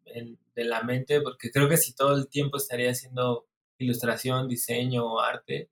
[0.06, 3.46] en, de la mente, porque creo que si todo el tiempo estaría haciendo
[3.78, 5.70] ilustración, diseño o arte,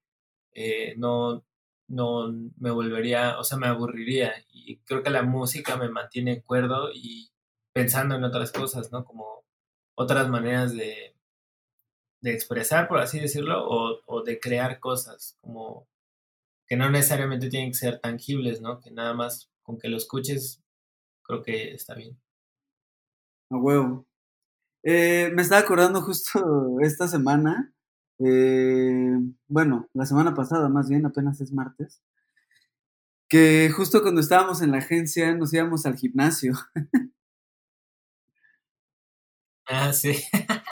[0.55, 1.45] eh, no,
[1.89, 4.35] no me volvería, o sea, me aburriría.
[4.51, 7.31] Y creo que la música me mantiene cuerdo y
[7.73, 9.05] pensando en otras cosas, ¿no?
[9.05, 9.45] Como
[9.95, 11.15] otras maneras de,
[12.23, 15.87] de expresar, por así decirlo, o, o, de crear cosas, como
[16.67, 18.81] que no necesariamente tienen que ser tangibles, ¿no?
[18.81, 20.63] Que nada más con que lo escuches,
[21.23, 22.19] creo que está bien.
[23.51, 24.08] A huevo.
[24.85, 27.73] Eh, me estaba acordando justo esta semana,
[28.21, 32.01] eh, bueno, la semana pasada más bien, apenas es martes,
[33.29, 36.55] que justo cuando estábamos en la agencia nos íbamos al gimnasio.
[39.67, 40.13] Ah, sí.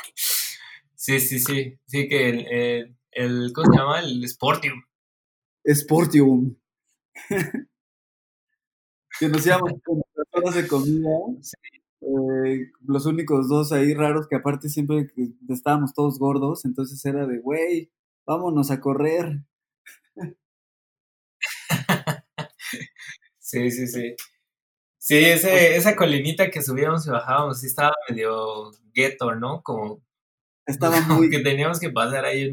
[0.94, 1.78] sí, sí, sí.
[1.86, 4.00] Sí, que el, el, ¿cómo se llama?
[4.00, 4.82] El Sportium.
[5.74, 6.56] Sportium.
[9.18, 11.10] que nos íbamos con las horas de comida.
[12.06, 15.08] Eh, los únicos dos ahí raros que aparte siempre
[15.48, 17.90] estábamos todos gordos, entonces era de, güey,
[18.24, 19.40] vámonos a correr.
[23.38, 24.14] sí, sí, sí.
[24.98, 29.62] Sí, ese, esa colinita que subíamos y bajábamos, sí estaba medio ghetto, ¿no?
[29.62, 30.02] Como,
[30.66, 31.30] estaba muy...
[31.30, 32.52] que teníamos que pasar ahí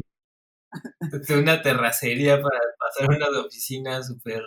[1.42, 4.42] una terracería para pasar unas oficinas súper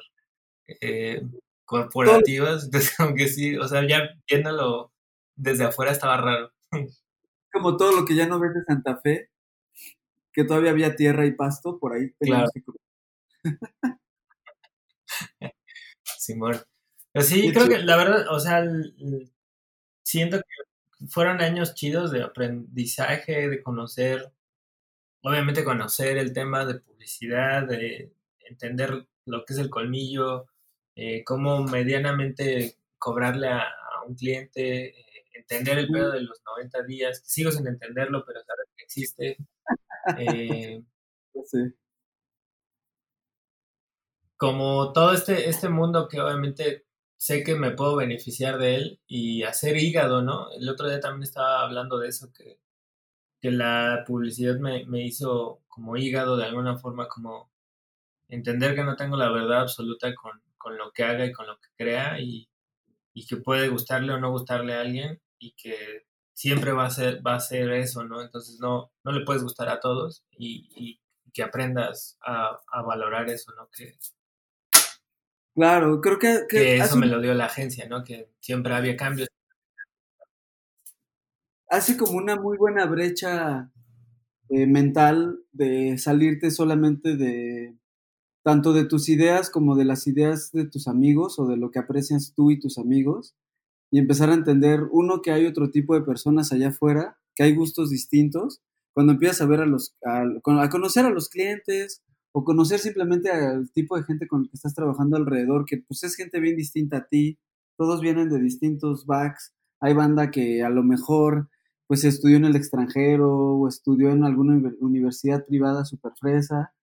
[0.81, 1.21] eh,
[1.65, 2.65] corporativas.
[2.65, 4.91] Entonces, aunque sí, o sea, ya viéndolo
[5.38, 6.52] desde afuera estaba raro.
[7.54, 9.30] Como todo lo que ya no ves de Santa Fe,
[10.34, 12.50] que todavía había tierra y pasto, por ahí claro.
[16.04, 16.58] Simón.
[17.13, 18.63] Pero sí, creo que la verdad, o sea,
[20.04, 24.32] siento que fueron años chidos de aprendizaje, de conocer,
[25.21, 30.47] obviamente conocer el tema de publicidad, de entender lo que es el colmillo,
[30.95, 33.65] eh, cómo medianamente cobrarle a,
[34.08, 34.95] un cliente,
[35.38, 39.38] entender el pedo de los 90 días, sigo sin entenderlo, pero sabes que existe.
[40.17, 40.84] Eh,
[41.45, 41.60] sí.
[44.38, 46.86] Como todo este, este mundo que obviamente
[47.17, 50.52] sé que me puedo beneficiar de él y hacer hígado, ¿no?
[50.52, 52.60] El otro día también estaba hablando de eso, que,
[53.41, 57.52] que la publicidad me, me, hizo como hígado de alguna forma, como
[58.30, 61.58] entender que no tengo la verdad absoluta con, con lo que haga y con lo
[61.60, 62.50] que crea y,
[63.13, 67.26] y, que puede gustarle o no gustarle a alguien y que siempre va a ser,
[67.26, 68.21] va a ser eso, ¿no?
[68.21, 71.02] Entonces no, no le puedes gustar a todos y, y
[71.34, 73.69] que aprendas a, a valorar eso, ¿no?
[73.71, 73.97] Que,
[75.58, 76.41] Claro, creo que...
[76.47, 78.04] Que, eso me lo dio la agencia, ¿no?
[78.04, 79.28] Que siempre había cambios.
[81.67, 83.71] Hace como una muy buena brecha
[84.50, 87.76] eh, mental de salirte solamente de
[88.43, 91.80] tanto de tus ideas como de las ideas de tus amigos o de lo que
[91.80, 93.36] aprecias tú y tus amigos
[93.91, 97.56] y empezar a entender, uno, que hay otro tipo de personas allá afuera, que hay
[97.56, 98.62] gustos distintos.
[98.93, 102.04] Cuando empiezas a ver a los, a conocer a los clientes,
[102.38, 106.04] o conocer simplemente al tipo de gente con el que estás trabajando alrededor, que pues
[106.04, 107.39] es gente bien distinta a ti,
[107.78, 111.50] todos vienen de distintos backs, hay banda que a lo mejor
[111.88, 116.73] pues estudió en el extranjero o estudió en alguna universidad privada super fresa,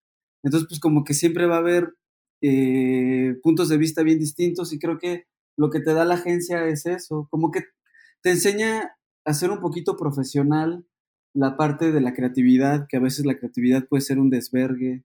[0.43, 1.95] entonces pues como que siempre va a haber
[2.43, 6.67] eh, puntos de vista bien distintos y creo que lo que te da la agencia
[6.67, 7.65] es eso, como que
[8.23, 10.87] te enseña a ser un poquito profesional
[11.35, 15.05] la parte de la creatividad, que a veces la creatividad puede ser un desvergue,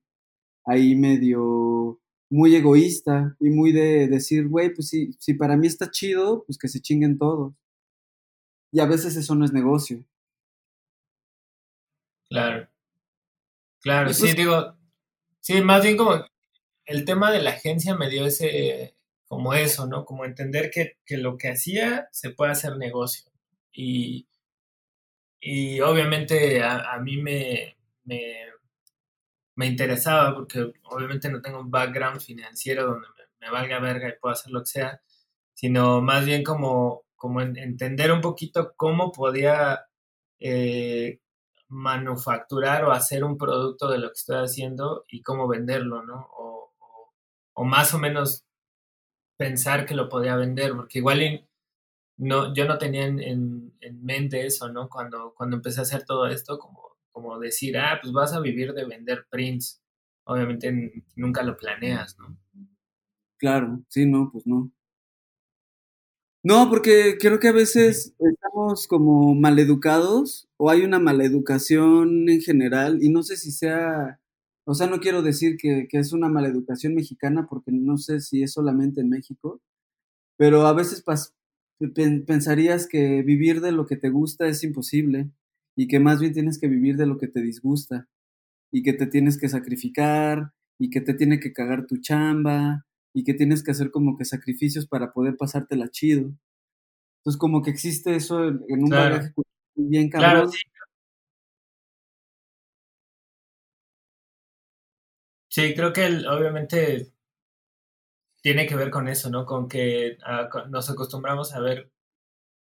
[0.64, 5.90] ahí medio muy egoísta y muy de decir, güey, pues si, si para mí está
[5.90, 7.54] chido, pues que se chinguen todos.
[8.72, 10.04] Y a veces eso no es negocio.
[12.28, 12.68] Claro.
[13.80, 14.76] Claro, sí, pues digo,
[15.40, 16.24] sí, más bien como
[16.84, 18.94] el tema de la agencia me dio ese,
[19.30, 20.04] como eso, ¿no?
[20.04, 23.30] Como entender que, que lo que hacía se puede hacer negocio.
[23.72, 24.26] Y,
[25.40, 28.50] y obviamente a, a mí me, me,
[29.54, 33.06] me interesaba porque obviamente no tengo un background financiero donde
[33.40, 35.00] me, valga verga y pueda hacer lo que sea,
[35.54, 39.86] sino más bien como, como entender un poquito cómo podía
[40.40, 41.20] eh,
[41.68, 46.28] manufacturar o hacer un producto de lo que estoy haciendo y cómo venderlo, ¿no?
[46.36, 48.44] O, más o menos
[49.40, 51.48] pensar que lo podía vender, porque igual
[52.18, 54.90] no, yo no tenía en, en, en, mente eso, ¿no?
[54.90, 58.72] Cuando, cuando empecé a hacer todo esto, como como decir, ah, pues vas a vivir
[58.72, 59.80] de vender prints.
[60.24, 62.36] Obviamente nunca lo planeas, ¿no?
[63.38, 64.70] Claro, sí, no, pues no.
[66.42, 73.02] No, porque creo que a veces estamos como maleducados o hay una maleducación en general
[73.02, 74.20] y no sé si sea,
[74.66, 78.42] o sea, no quiero decir que, que es una maleducación mexicana porque no sé si
[78.42, 79.60] es solamente en México,
[80.36, 81.04] pero a veces
[82.26, 85.30] pensarías que vivir de lo que te gusta es imposible
[85.76, 88.08] y que más bien tienes que vivir de lo que te disgusta
[88.72, 93.24] y que te tienes que sacrificar y que te tiene que cagar tu chamba y
[93.24, 96.32] que tienes que hacer como que sacrificios para poder pasártela chido.
[97.18, 99.20] Entonces como que existe eso en, un claro.
[99.74, 100.50] bien cabrón.
[100.50, 100.58] Sí,
[105.74, 107.12] creo que obviamente
[108.42, 109.46] tiene que ver con eso, ¿no?
[109.46, 111.90] Con que ah, nos acostumbramos a ver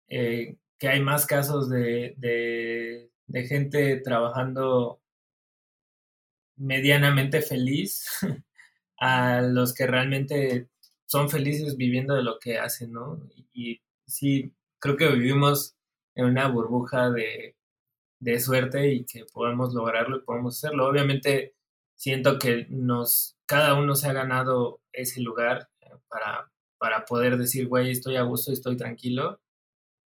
[0.10, 5.02] eh, que hay más casos de, de, gente trabajando
[6.58, 8.06] medianamente feliz
[9.00, 10.70] a los que realmente
[11.06, 13.20] son felices viviendo de lo que hacen, ¿no?
[13.54, 15.76] Y, sí, creo que vivimos
[16.16, 17.56] en una burbuja de,
[18.20, 20.88] de suerte y que podemos lograrlo y podemos hacerlo.
[20.88, 21.56] Obviamente
[22.02, 25.70] siento que nos, cada uno se ha ganado ese lugar
[26.10, 29.40] para, para poder decir, güey, estoy a gusto, estoy tranquilo,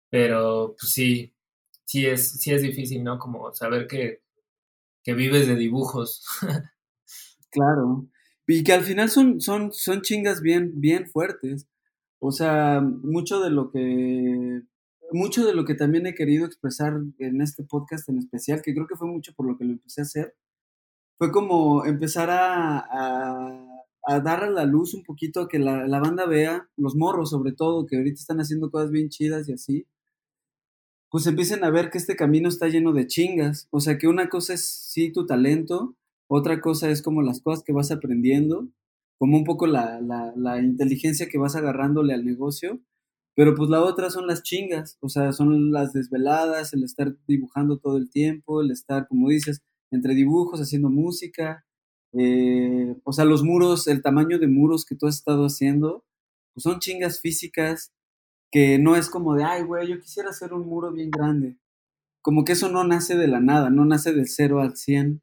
[0.09, 1.33] pero pues sí,
[1.83, 3.19] sí es, sí es difícil, ¿no?
[3.19, 4.21] Como saber que,
[5.03, 6.25] que vives de dibujos.
[7.51, 8.07] claro,
[8.47, 11.67] y que al final son, son, son chingas bien, bien fuertes.
[12.19, 14.61] O sea, mucho de lo que
[15.11, 18.87] mucho de lo que también he querido expresar en este podcast en especial, que creo
[18.87, 20.35] que fue mucho por lo que lo empecé a hacer,
[21.21, 22.79] fue como empezar a,
[24.07, 27.51] a, dar a la luz un poquito, que la, la, banda vea, los morros sobre
[27.51, 29.85] todo, que ahorita están haciendo cosas bien chidas y así,
[31.11, 33.67] pues empiecen a ver que este camino está lleno de chingas.
[33.69, 35.95] O sea, que una cosa es sí tu talento,
[36.27, 38.67] otra cosa es como las cosas que vas aprendiendo,
[39.19, 42.79] como un poco la, la, la inteligencia que vas agarrándole al negocio,
[43.35, 47.77] pero pues la otra son las chingas, o sea, son las desveladas, el estar dibujando
[47.77, 51.65] todo el tiempo, el estar, como dices, entre dibujos, haciendo música,
[52.13, 56.05] eh, o sea, los muros, el tamaño de muros que tú has estado haciendo,
[56.53, 57.93] pues son chingas físicas
[58.51, 61.57] que no es como de, ay, güey, yo quisiera hacer un muro bien grande.
[62.21, 65.21] Como que eso no nace de la nada, no nace del cero al cien.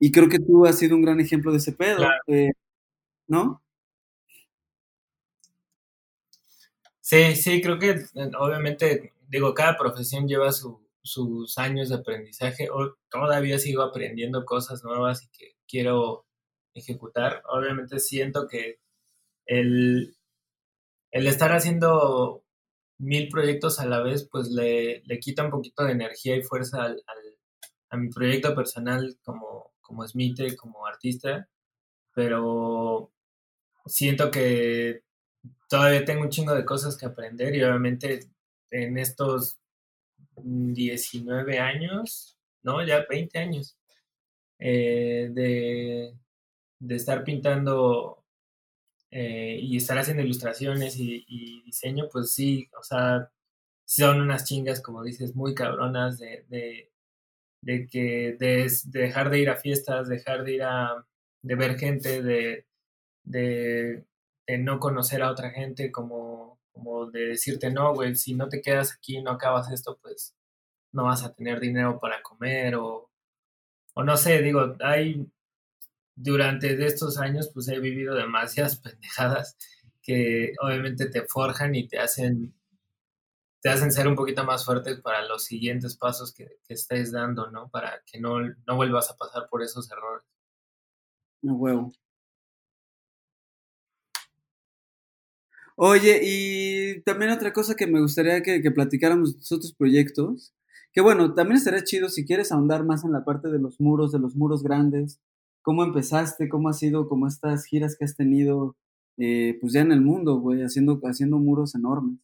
[0.00, 2.52] Y creo que tú has sido un gran ejemplo de ese pedo, eh,
[3.28, 3.62] ¿no?
[7.00, 12.68] Sí, sí, creo que eh, obviamente, digo, cada profesión lleva su, sus años de aprendizaje,
[12.70, 16.26] o todavía sigo aprendiendo cosas nuevas y que quiero
[16.74, 17.42] ejecutar.
[17.48, 18.80] Obviamente siento que
[19.46, 20.16] el,
[21.10, 22.44] el estar haciendo
[22.98, 26.84] mil proyectos a la vez, pues le, le quita un poquito de energía y fuerza
[26.84, 27.02] al,
[27.90, 31.48] a mi proyecto personal como, como Smith, como artista,
[32.14, 33.12] pero
[33.86, 35.02] siento que
[35.68, 38.20] todavía tengo un chingo de cosas que aprender y obviamente
[38.70, 39.58] en estos
[40.44, 43.76] 19 años, no, ya 20 años,
[44.58, 46.14] eh, de,
[46.78, 48.24] de, estar pintando
[49.10, 53.30] eh, y estar haciendo ilustraciones y, diseño, pues sí, o sea,
[53.84, 59.56] son unas chingas, como dices, muy cabronas de, de, que de, dejar de ir a
[59.56, 61.06] fiestas, dejar de ir a,
[61.42, 62.66] de ver gente, de,
[63.24, 64.04] de,
[64.58, 68.94] no conocer a otra gente, como como de decirte, no, güey, si no te quedas
[68.94, 70.34] aquí, no acabas esto, pues
[70.92, 73.10] no vas a tener dinero para comer o,
[73.94, 75.26] o no sé, digo, hay,
[76.14, 79.56] durante estos años, pues he vivido demasiadas pendejadas
[80.02, 82.54] que obviamente te forjan y te hacen,
[83.62, 87.50] te hacen ser un poquito más fuertes para los siguientes pasos que, que estés dando,
[87.50, 87.68] ¿no?
[87.70, 90.26] Para que no, no vuelvas a pasar por esos errores.
[91.42, 91.92] No huevo.
[95.84, 100.54] Oye, y también otra cosa que me gustaría que, platicáramos de otros proyectos,
[100.92, 104.12] que bueno, también estaría chido si quieres ahondar más en la parte de los muros,
[104.12, 105.20] de los muros grandes,
[105.60, 108.76] cómo empezaste, cómo ha sido, como estas giras que has tenido,
[109.18, 112.20] eh, pues ya en el mundo, güey, haciendo, haciendo muros enormes.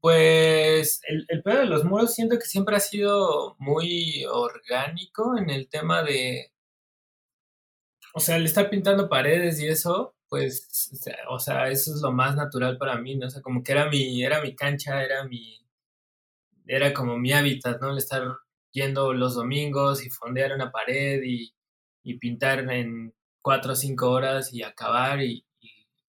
[0.00, 5.50] Pues el, el pedo de los muros siento que siempre ha sido muy orgánico en
[5.50, 6.50] el tema de,
[8.12, 10.90] o sea, el estar pintando paredes y eso, pues,
[11.28, 13.26] o sea, eso es lo más natural para mí, ¿no?
[13.26, 15.60] O sea, como que era mi, era mi cancha, era mi,
[16.66, 17.90] era como mi hábitat, ¿no?
[17.92, 18.22] El estar
[18.72, 21.54] yendo los domingos y fondear una pared y,
[22.02, 25.44] y pintar en cuatro o cinco horas y acabar y,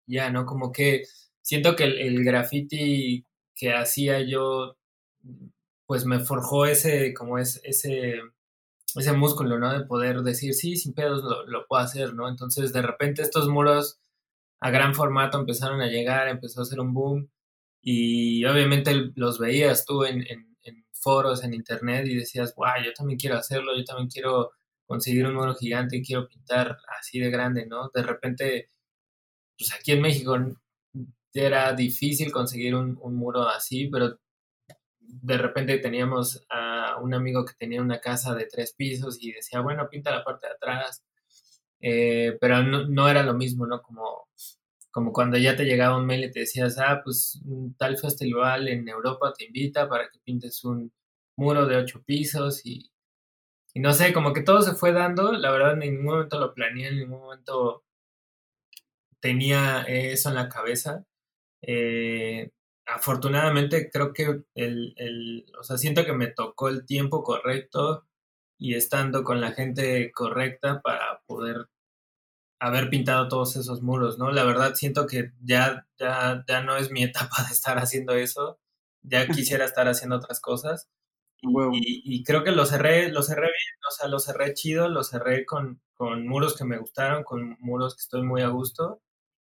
[0.06, 0.46] ya, ¿no?
[0.46, 1.04] Como que
[1.42, 4.76] siento que el, el graffiti que hacía yo,
[5.86, 8.20] pues me forjó ese, como es, ese
[8.96, 9.72] ese músculo, ¿no?
[9.72, 12.28] De poder decir, sí, sin pedos lo, puedo hacer, ¿no?
[12.28, 13.98] Entonces, de repente estos muros
[14.60, 17.30] a gran formato empezaron a llegar, empezó a ser un boom
[17.82, 20.24] y obviamente los veías tú en,
[20.92, 24.52] foros, en internet y decías, guau, yo también quiero hacerlo, yo también quiero
[24.86, 27.90] conseguir un muro gigante y quiero pintar así de grande, ¿no?
[27.94, 28.70] De repente,
[29.58, 30.36] pues aquí en México
[31.32, 34.18] era difícil conseguir un, un muro así, pero
[35.00, 39.60] de repente teníamos a un amigo que tenía una casa de tres pisos y decía,
[39.60, 41.02] bueno, pinta la parte de atrás,
[41.80, 43.82] eh, pero no, era lo mismo, ¿no?
[43.82, 44.28] Como,
[44.90, 47.40] como cuando ya te llegaba un mail y te decías, ah, pues
[47.78, 50.92] tal festival en Europa te invita para que pintes un
[51.36, 52.90] muro de ocho pisos y,
[53.74, 56.54] y no sé, como que todo se fue dando, la verdad en ningún momento lo
[56.54, 57.84] planeé, en ningún momento
[59.20, 61.04] tenía eso en la cabeza.
[61.62, 62.50] Eh,
[62.86, 68.06] afortunadamente creo que el, el, o sea, siento que me tocó el tiempo correcto
[68.60, 71.68] y estando con la gente correcta para poder
[72.60, 74.30] haber pintado todos esos muros, ¿no?
[74.32, 78.60] La verdad siento que ya, ya, ya no es mi etapa de estar haciendo eso,
[79.02, 80.88] ya quisiera estar haciendo otras cosas.
[81.72, 85.46] Y, creo que lo cerré, lo cerré bien, o sea, lo cerré chido, lo cerré
[85.46, 89.00] con, con muros que me gustaron, con muros que estoy muy a gusto.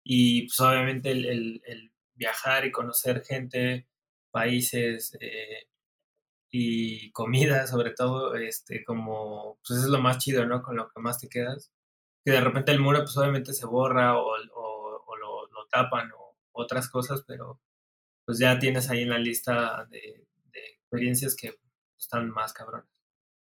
[0.03, 3.88] Y pues obviamente el, el, viajar y conocer gente,
[4.32, 5.68] países eh,
[6.52, 10.62] y comida, sobre todo, este, como, pues eso es lo más chido, ¿no?
[10.62, 11.72] Con lo que más te quedas
[12.24, 14.52] que de repente el muro pues obviamente se borra o, lo,
[15.72, 17.62] tapan o otras cosas, pero
[18.26, 20.28] pues ya tienes ahí en la lista de,
[20.84, 21.58] experiencias que
[21.97, 22.89] están más cabrones.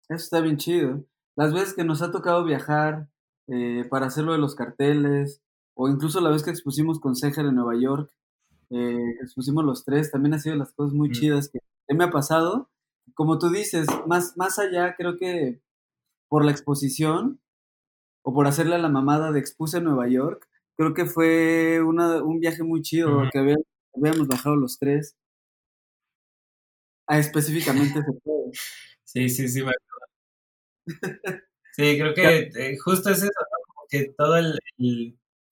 [0.08, 1.04] Eso está bien chido.
[1.34, 3.08] Las veces que nos ha tocado viajar
[3.48, 5.42] eh, para hacer lo de los carteles,
[5.74, 8.12] o incluso la vez que expusimos con Seger en Nueva York,
[8.70, 12.10] eh, expusimos los tres, también ha sido las cosas muy chidas que, que, me ha
[12.10, 12.70] pasado.
[13.14, 15.60] Como tú dices, más, más allá creo que
[16.28, 17.40] por la exposición,
[18.22, 22.22] o por hacerle a la mamada de Expuse en Nueva York, creo que fue una,
[22.22, 23.38] un viaje muy chido, que
[23.94, 25.16] habíamos bajado los tres.
[27.06, 28.12] Ah, específicamente ese
[29.04, 30.04] Sí, sí, sí, me acuerdo.
[31.76, 33.82] Sí, creo que eh, justo es eso, ¿no?
[33.90, 34.60] que todo el,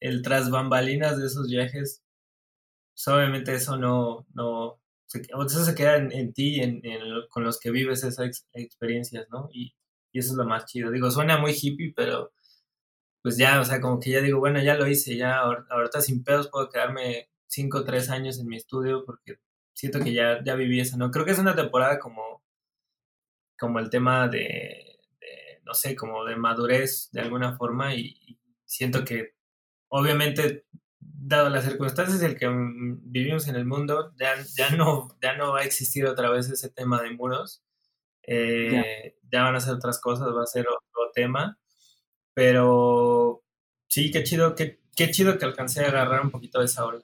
[0.01, 2.03] el, tras bambalinas de esos viajes,
[2.95, 4.82] pues, obviamente eso no, no,
[5.21, 6.83] se, se queda en, ti, en,
[7.31, 9.49] con los que vives esas experiencias, ¿no?
[9.53, 9.75] Y,
[10.15, 10.91] eso es lo más chido.
[10.91, 12.33] Digo, suena muy hippie, pero
[13.23, 16.23] pues ya, o sea, como que ya digo, bueno, ya lo hice, ya ahorita sin
[16.25, 19.39] pedos puedo quedarme cinco o tres años en mi estudio porque
[19.73, 21.11] siento que ya, ya viví eso, ¿no?
[21.11, 22.43] Creo que es una temporada como,
[23.59, 24.93] como el tema de,
[25.65, 29.35] no sé, como de madurez de alguna forma y, siento que
[29.89, 30.65] obviamente
[31.05, 32.48] dado las circunstancias en que
[33.05, 36.70] vivimos en el mundo, ya, ya, no, ya no va a existir otra vez ese
[36.70, 37.62] tema de muros.
[38.24, 39.42] Eh, ya.
[39.42, 41.59] van a ser otras cosas, va a ser otro tema.
[42.34, 43.44] Pero
[43.88, 47.00] sí, qué chido, qué, qué chido que alcancé a agarrar un poquito de esa hora.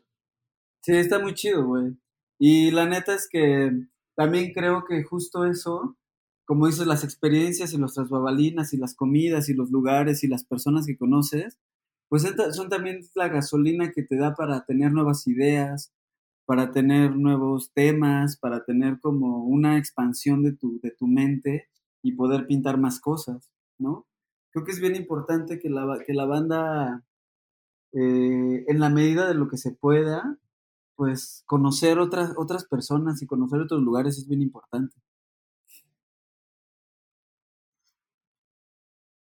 [0.83, 1.97] Sí, está muy chido, güey.
[2.39, 3.73] Y la neta es que
[4.15, 5.97] también creo que justo eso,
[6.45, 10.45] como dices, las experiencias y nuestras babalinas y las comidas y los lugares y las
[10.45, 11.59] personas que conoces,
[12.09, 15.93] pues son también la gasolina que te da para tener nuevas ideas,
[16.47, 21.69] para tener nuevos temas, para tener como una expansión de tu, de tu mente
[22.03, 24.07] y poder pintar más cosas, ¿no?
[24.53, 27.05] creo que es bien importante que la, que la banda,
[27.93, 30.39] eh, en la medida de lo que se pueda,
[30.97, 34.97] pues conocer otras, otras personas y conocer otros lugares es bien importante.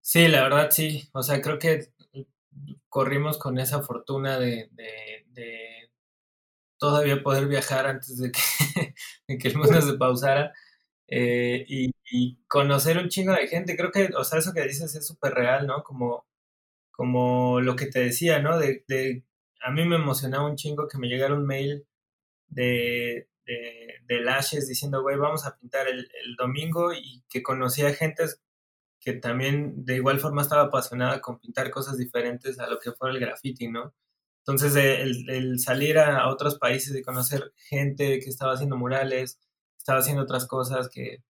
[0.01, 1.07] Sí, la verdad sí.
[1.13, 1.91] O sea, creo que
[2.89, 4.69] corrimos con esa fortuna de,
[6.77, 8.39] todavía poder viajar antes de que,
[9.47, 10.53] el mundo se pausara.
[11.07, 11.91] Eh, y,
[12.47, 13.77] conocer un chingo de gente.
[13.77, 15.83] Creo que, o sea, eso que dices es súper real, ¿no?
[15.83, 16.25] Como,
[16.91, 18.57] como lo que te decía, ¿no?
[18.59, 19.23] De,
[19.61, 21.85] a mí me emocionaba un chingo que me llegara un mail
[22.47, 27.93] de, de, de Lashes diciendo, güey, vamos a pintar el, el, domingo y que conocía
[27.93, 28.25] gente
[28.99, 33.11] que también de igual forma estaba apasionada con pintar cosas diferentes a lo que fue
[33.11, 33.93] el graffiti, ¿no?
[34.39, 39.39] Entonces, el, el salir a, otros países y conocer gente que estaba haciendo murales,
[39.77, 41.23] estaba haciendo otras cosas que,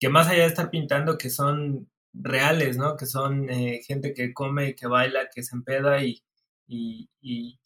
[0.00, 2.96] que más allá de estar pintando, que son reales, ¿no?
[2.96, 6.22] Que son eh, gente que come, que baila, que se empeda y,
[6.66, 7.58] y, y,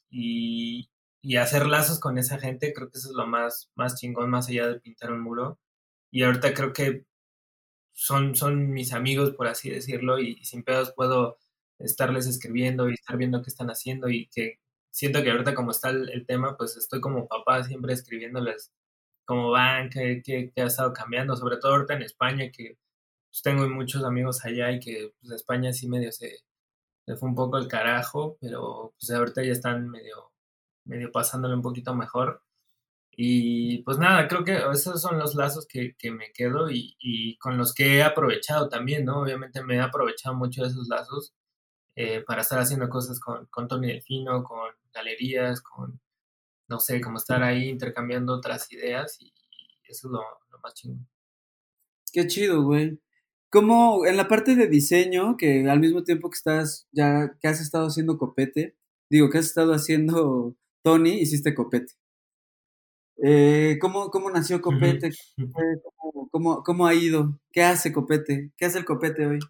[1.23, 4.49] y, hacer lazos con esa gente, creo que eso es lo más, más chingón, más
[4.49, 5.59] allá de pintar un muro.
[6.11, 7.05] Y ahorita creo que
[7.99, 11.39] son, son mis amigos, por así decirlo, y, sin pedos puedo
[11.81, 15.91] estarles escribiendo y estar viendo qué están haciendo y que siento que ahorita como está
[15.91, 18.73] el tema, pues estoy como papá siempre escribiéndoles
[19.29, 22.79] cómo van, qué, qué, ha estado cambiando, sobre todo ahorita en España, que
[23.31, 26.39] pues, tengo muchos amigos allá y que pues, España sí medio se,
[27.19, 30.33] fue un poco el carajo, pero pues ahorita ya están medio,
[30.85, 32.43] medio pasándole un poquito mejor.
[33.21, 37.37] Y pues nada, creo que esos son los lazos que, que me quedo y, y,
[37.39, 39.23] con los que he aprovechado también, ¿no?
[39.23, 41.35] Obviamente me he aprovechado mucho de esos lazos
[41.97, 46.01] eh, para estar haciendo cosas con, con Tony Delfino, con galerías, con
[46.69, 49.33] no sé, como estar ahí intercambiando otras ideas y,
[49.89, 50.21] eso es lo,
[50.63, 51.09] más chingón.
[52.13, 53.01] Qué chido, güey.
[53.51, 57.61] Como en la parte de diseño, que al mismo tiempo que estás, ya que has
[57.61, 58.77] estado haciendo copete,
[59.11, 60.55] digo, que has estado haciendo
[60.85, 61.95] Tony, hiciste copete.
[63.21, 65.11] Eh, ¿cómo, ¿cómo, nació Copete?
[65.37, 67.39] ¿Cómo, cómo, cómo ha ido?
[67.51, 68.53] ¿Qué hace Copete?
[68.57, 69.41] ¿Qué hace el Copete hoy?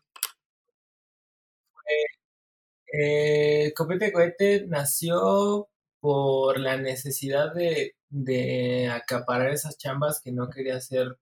[2.92, 5.68] Eh, Copete Cohete nació
[6.00, 11.18] por la necesidad de, de acaparar esas chambas que no quería hacer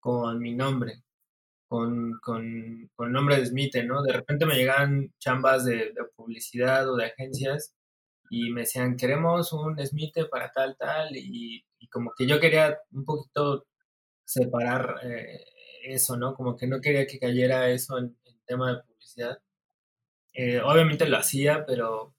[0.00, 1.02] con mi nombre,
[1.68, 4.02] con, con, con el nombre de Smith, ¿no?
[4.02, 7.74] De repente me llegaban chambas de, de publicidad o de agencias
[8.30, 13.04] y me decían, queremos un Smith para tal, tal, y, como que yo quería un
[13.04, 13.66] poquito
[14.24, 15.44] separar eh,
[15.84, 16.34] eso, ¿no?
[16.34, 19.38] Como que no quería que cayera eso en, en tema de publicidad.
[20.34, 22.14] Eh, obviamente lo hacía, pero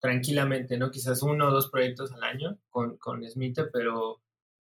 [0.00, 0.90] tranquilamente, ¿no?
[0.90, 4.20] Quizás uno o dos proyectos al año con, con Smith, pero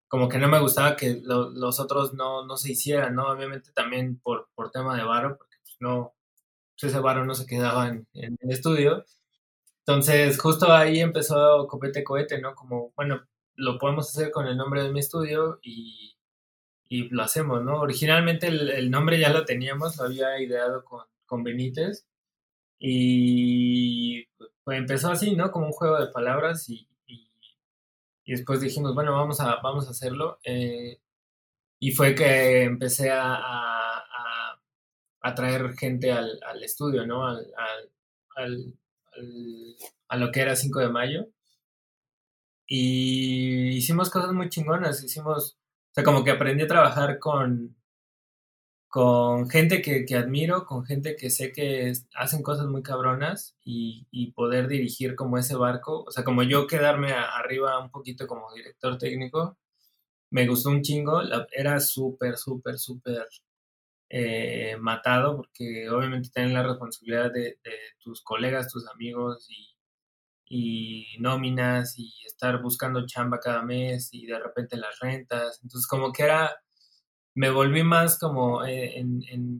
[0.08, 3.28] como que no me gustaba que lo, los otros no, no se hicieran, ¿no?
[3.28, 6.14] Obviamente también por, por tema de varo, porque pues no,
[6.80, 9.04] pues ese varo no se quedaba en, en, el estudio.
[9.88, 12.54] Entonces, justo ahí empezó Copete Cohete, ¿no?
[12.54, 16.14] Como, bueno, lo podemos hacer con el nombre de mi estudio y,
[16.88, 17.80] y lo hacemos, ¿no?
[17.80, 22.06] Originalmente el, nombre ya lo teníamos, lo había ideado con, con Benítez
[22.78, 24.26] y
[24.64, 25.50] pues empezó así, ¿no?
[25.50, 27.30] Como un juego de palabras y, y,
[28.26, 30.38] después dijimos, bueno, vamos a, vamos a hacerlo.
[30.44, 31.00] Eh,
[31.80, 34.60] y fue que empecé a, a,
[35.22, 37.26] a, traer gente al, al, estudio, ¿no?
[37.26, 38.74] Al,
[40.08, 41.28] a lo que era 5 de mayo.
[42.66, 45.58] Y hicimos cosas muy chingonas, hicimos,
[45.90, 47.76] o sea, como que aprendí a trabajar con,
[48.88, 54.32] con gente que, que, admiro, con gente que sé que hacen cosas muy cabronas y,
[54.32, 58.98] poder dirigir como ese barco, o sea, como yo quedarme arriba un poquito como director
[58.98, 59.58] técnico,
[60.30, 63.28] me gustó un chingo, la, era súper, súper, súper
[64.10, 67.58] eh, matado porque obviamente tienen la responsabilidad de,
[68.00, 69.74] tus colegas, tus amigos y,
[71.20, 76.22] nóminas y estar buscando chamba cada mes y de repente las rentas, entonces como que
[76.24, 76.56] era
[77.34, 79.04] me volví más como eh,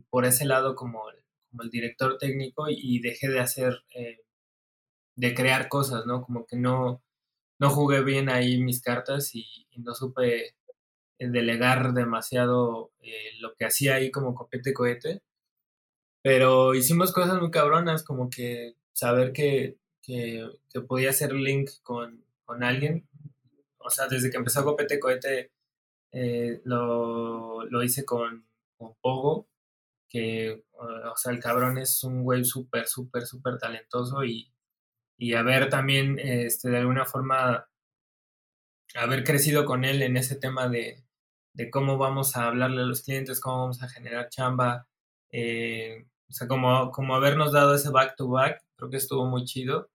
[0.09, 1.03] por ese lado como,
[1.61, 4.19] el director técnico y dejé de hacer, eh,
[5.15, 6.23] de crear cosas, ¿no?
[6.23, 7.03] Como que no,
[7.59, 10.55] no jugué bien ahí mis cartas y no supe
[11.19, 15.21] delegar demasiado eh, lo que hacía ahí como copete cohete.
[16.21, 20.49] Pero hicimos cosas muy cabronas, como que saber que, que,
[20.87, 23.07] podía hacer link con, con alguien.
[23.77, 25.51] O sea, desde que empezó Copete Cohete,
[26.11, 28.45] eh, lo, lo, hice con,
[28.77, 29.47] con Pogo,
[30.09, 34.51] que, o sea, el cabrón es un güey súper, súper, súper talentoso y,
[35.17, 37.69] y haber también, este, de alguna forma,
[38.95, 41.03] haber crecido con él en ese tema de,
[41.59, 44.87] de cómo vamos a hablarle a los clientes, cómo vamos a generar chamba,
[45.31, 49.43] eh, o sea, como, como habernos dado ese back to back, creo que estuvo muy
[49.43, 49.89] chido.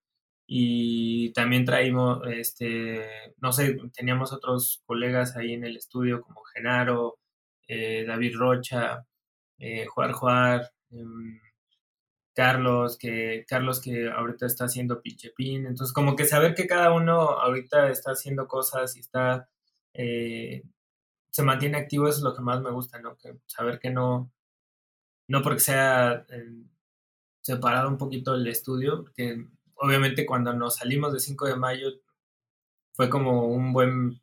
[0.46, 3.06] Y también traímos, este,
[3.38, 7.18] no sé, teníamos otros colegas ahí en el estudio como Genaro,
[7.66, 9.06] eh, David Rocha,
[9.58, 11.04] eh, Juar Juar, eh,
[12.34, 17.14] Carlos, que Carlos que ahorita está haciendo Pinchepin, entonces como que saber que cada uno
[17.40, 19.48] ahorita está haciendo cosas y está,
[19.94, 20.62] eh,
[21.34, 23.16] se mantiene activo, es lo que más me gusta, ¿no?
[23.16, 24.32] Que saber que no,
[25.28, 26.62] no porque sea eh,
[27.40, 31.88] separado un poquito el estudio, porque obviamente cuando nos salimos de 5 de mayo
[32.94, 34.22] fue como un buen,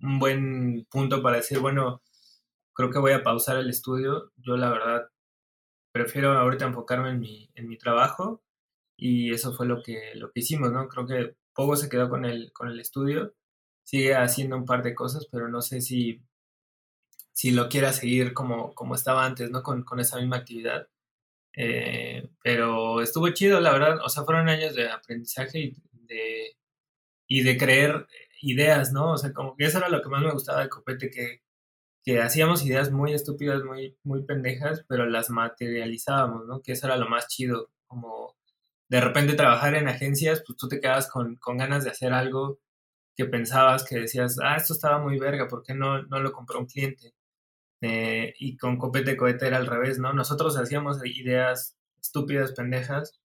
[0.00, 2.00] un buen punto para decir, bueno,
[2.74, 4.32] creo que voy a pausar el estudio.
[4.36, 5.10] Yo la verdad
[5.92, 8.40] prefiero ahorita enfocarme en mi, en mi trabajo
[8.96, 10.88] y eso fue lo que, lo que hicimos, ¿no?
[10.88, 13.34] Creo que Pogo se quedó con el, con el estudio,
[13.84, 16.22] sigue haciendo un par de cosas, pero no sé si,
[17.32, 19.62] si lo quiera seguir como, como estaba antes, ¿no?
[19.62, 20.88] Con, con esa misma actividad.
[21.56, 23.98] Eh, pero estuvo chido, la verdad.
[24.04, 26.56] O sea, fueron años de aprendizaje y de,
[27.28, 28.06] y de creer
[28.42, 29.12] ideas, ¿no?
[29.12, 31.42] O sea, como que eso era lo que más me gustaba de Copete, que,
[32.04, 36.62] que hacíamos ideas muy estúpidas, muy, muy pendejas, pero las materializábamos, ¿no?
[36.62, 37.70] Que eso era lo más chido.
[37.86, 38.36] Como
[38.88, 42.60] de repente trabajar en agencias, pues tú te quedas con, con ganas de hacer algo
[43.16, 46.60] que pensabas, que decías, ah, esto estaba muy verga, ¿por qué no, no lo compró
[46.60, 47.14] un cliente?
[47.80, 50.12] Eh, y con Copete Cohete era al revés, ¿no?
[50.12, 53.20] Nosotros hacíamos ideas estúpidas, pendejas,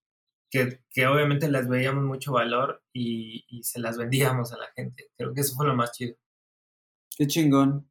[0.49, 5.09] que, que obviamente las veíamos mucho valor y, y, se las vendíamos a la gente.
[5.17, 6.15] Creo que eso fue lo más chido.
[7.17, 7.89] Qué chingón.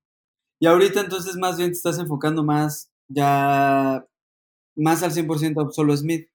[0.61, 4.07] Y ahorita entonces más bien te estás enfocando más ya
[4.77, 6.29] más al 100% a solo Smith.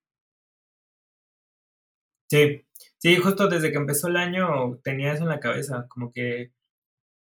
[2.30, 2.66] Sí,
[3.04, 6.54] sí, justo desde que empezó el año tenía eso en la cabeza, como que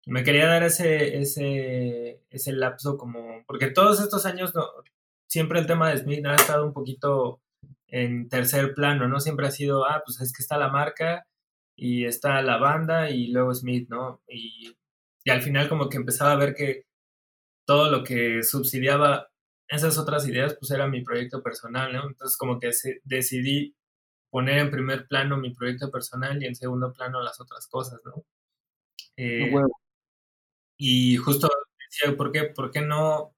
[0.06, 4.64] me quería dar ese, ese, ese lapso como, porque todos estos años no,
[5.28, 7.42] siempre el tema de Smith ha estado un poquito
[7.88, 9.18] en tercer plano, ¿no?
[9.20, 11.26] Siempre ha sido, ah, pues es que está la marca
[11.76, 14.22] y está la banda y luego Smith, ¿no?
[14.28, 14.76] Y,
[15.24, 16.84] y al final como que empezaba a ver que
[17.66, 19.28] todo lo que subsidiaba
[19.68, 22.06] esas otras ideas, pues era mi proyecto personal, ¿no?
[22.06, 22.70] Entonces como que
[23.04, 23.74] decidí
[24.32, 28.24] poner en primer plano mi proyecto personal y en segundo plano las otras cosas, ¿no?
[29.14, 29.52] Eh,
[30.78, 31.50] y justo
[31.90, 33.36] decía, ¿por qué, ¿por qué no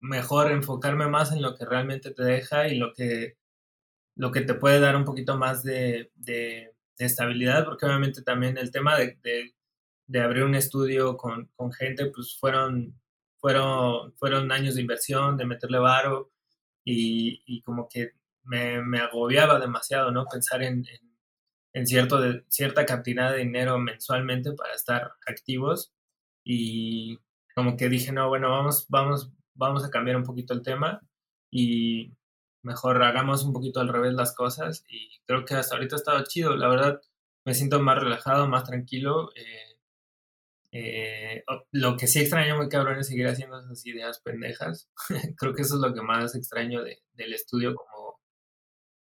[0.00, 3.36] mejor enfocarme más en lo que realmente te deja y lo que,
[4.14, 7.64] lo que te puede dar un poquito más de, de, estabilidad?
[7.64, 9.18] Porque obviamente también el tema de,
[10.06, 12.96] de, abrir un estudio con, con gente, pues fueron,
[13.38, 16.30] fueron, fueron años de inversión, de meterle varo
[16.84, 18.17] y, y como que
[18.48, 20.26] me, agobiaba demasiado, ¿no?
[20.26, 20.84] Pensar en,
[21.84, 25.92] cierta cantidad de dinero mensualmente para estar activos
[26.44, 27.18] y
[27.54, 31.00] como que dije, no, bueno, vamos, vamos, vamos a cambiar un poquito el tema
[31.50, 32.12] y
[32.62, 36.24] mejor hagamos un poquito al revés las cosas y creo que hasta ahorita ha estado
[36.24, 37.00] chido, la verdad
[37.44, 39.30] me siento más relajado, más tranquilo.
[39.34, 39.68] Eh,
[40.70, 44.90] eh, lo que sí extraño muy cabrón es seguir haciendo esas ideas pendejas.
[45.38, 48.07] creo que eso es lo que más extraño de, del estudio como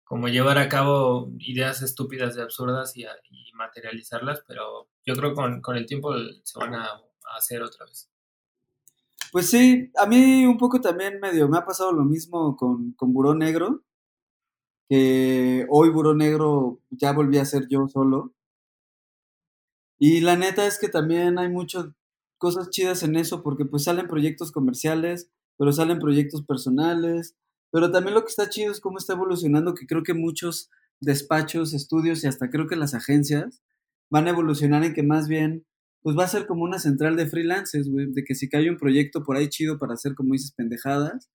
[0.05, 3.05] como llevar a cabo ideas estúpidas y absurdas y,
[3.55, 6.88] materializarlas, pero yo creo que con, con el tiempo se van a,
[7.36, 8.11] hacer otra vez.
[9.32, 13.12] Pues sí, a mí un poco también medio me ha pasado lo mismo con, con
[13.12, 13.82] Buró Negro,
[14.88, 18.34] que hoy Buró Negro ya volví a ser yo solo.
[19.98, 21.86] Y la neta es que también hay muchas
[22.38, 27.36] cosas chidas en eso, porque pues salen proyectos comerciales, pero salen proyectos personales,
[27.75, 30.70] pero también lo que está chido es cómo está evolucionando, que creo que muchos
[31.01, 33.64] despachos, estudios y hasta creo que las agencias
[34.09, 35.66] van a evolucionar en que más bien,
[36.01, 38.77] pues va a ser como una central de freelancers, güey, de que si cae un
[38.77, 41.29] proyecto por ahí chido para hacer, como dices, pendejadas,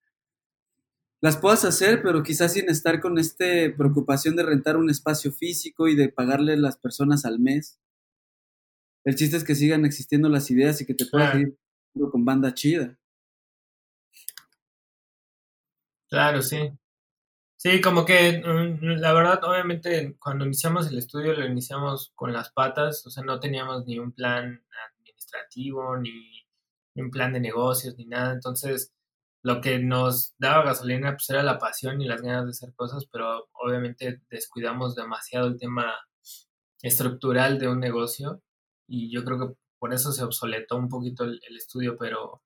[1.20, 3.44] las puedas hacer, pero quizás sin estar con esta
[3.76, 7.80] preocupación de rentar un espacio físico y de pagarle a las personas al mes.
[9.02, 11.58] El chiste es que sigan existiendo las ideas y que te puedas ir
[12.12, 12.96] con banda chida.
[16.10, 16.70] Claro, sí.
[17.56, 22.52] Sí, como que mm, la verdad, obviamente, cuando iniciamos el estudio lo iniciamos con las
[22.52, 26.12] patas, o sea, no teníamos ni un plan administrativo, ni,
[26.96, 28.32] un plan de negocios, ni nada.
[28.34, 28.92] Entonces,
[29.42, 33.06] lo que nos daba gasolina pues era la pasión y las ganas de hacer cosas,
[33.12, 35.94] pero obviamente descuidamos demasiado el tema
[36.82, 38.42] estructural de un negocio
[38.88, 42.42] y yo creo que por eso se obsoletó un poquito el, el estudio, pero,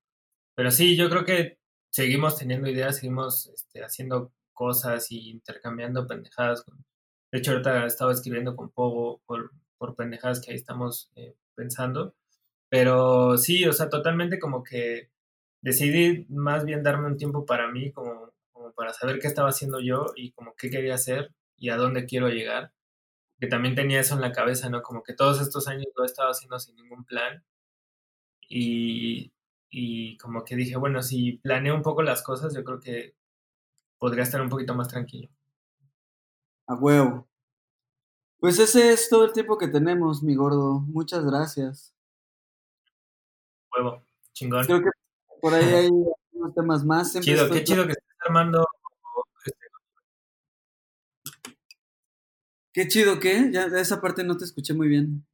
[0.55, 1.59] pero sí, yo creo que
[1.93, 6.65] seguimos teniendo ideas, seguimos este, haciendo cosas y intercambiando pendejadas.
[7.31, 12.15] De hecho, ahorita estaba escribiendo con Pogo por, por pendejadas que ahí estamos eh, pensando.
[12.69, 15.11] Pero sí, o sea, totalmente como que
[15.61, 19.79] decidí más bien darme un tiempo para mí, como, como para saber qué estaba haciendo
[19.79, 22.73] yo y como qué quería hacer y a dónde quiero llegar.
[23.39, 24.81] Que también tenía eso en la cabeza, ¿no?
[24.83, 27.43] Como que todos estos años lo he estado haciendo sin ningún plan.
[28.49, 29.32] Y,
[29.75, 33.15] y como que dije, bueno, si planeo un poco las cosas, yo creo que
[33.97, 35.29] podría estar un poquito más tranquilo.
[36.67, 37.27] A huevo.
[38.39, 40.81] Pues ese es todo el tiempo que tenemos, mi gordo.
[40.81, 41.95] Muchas gracias.
[43.75, 44.03] Huevo,
[44.33, 44.63] chingón.
[44.65, 44.89] Creo que
[45.41, 45.89] por ahí hay
[46.33, 47.19] unos temas más.
[47.19, 48.67] chido, qué chido que estés armando.
[49.43, 49.67] Este
[52.73, 53.49] qué chido, ¿qué?
[53.51, 55.25] Ya de esa parte no te escuché muy bien.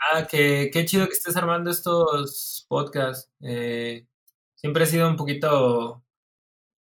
[0.00, 3.30] Ah, que qué chido que estés armando estos podcasts.
[3.40, 4.06] Eh,
[4.54, 6.04] siempre he sido un poquito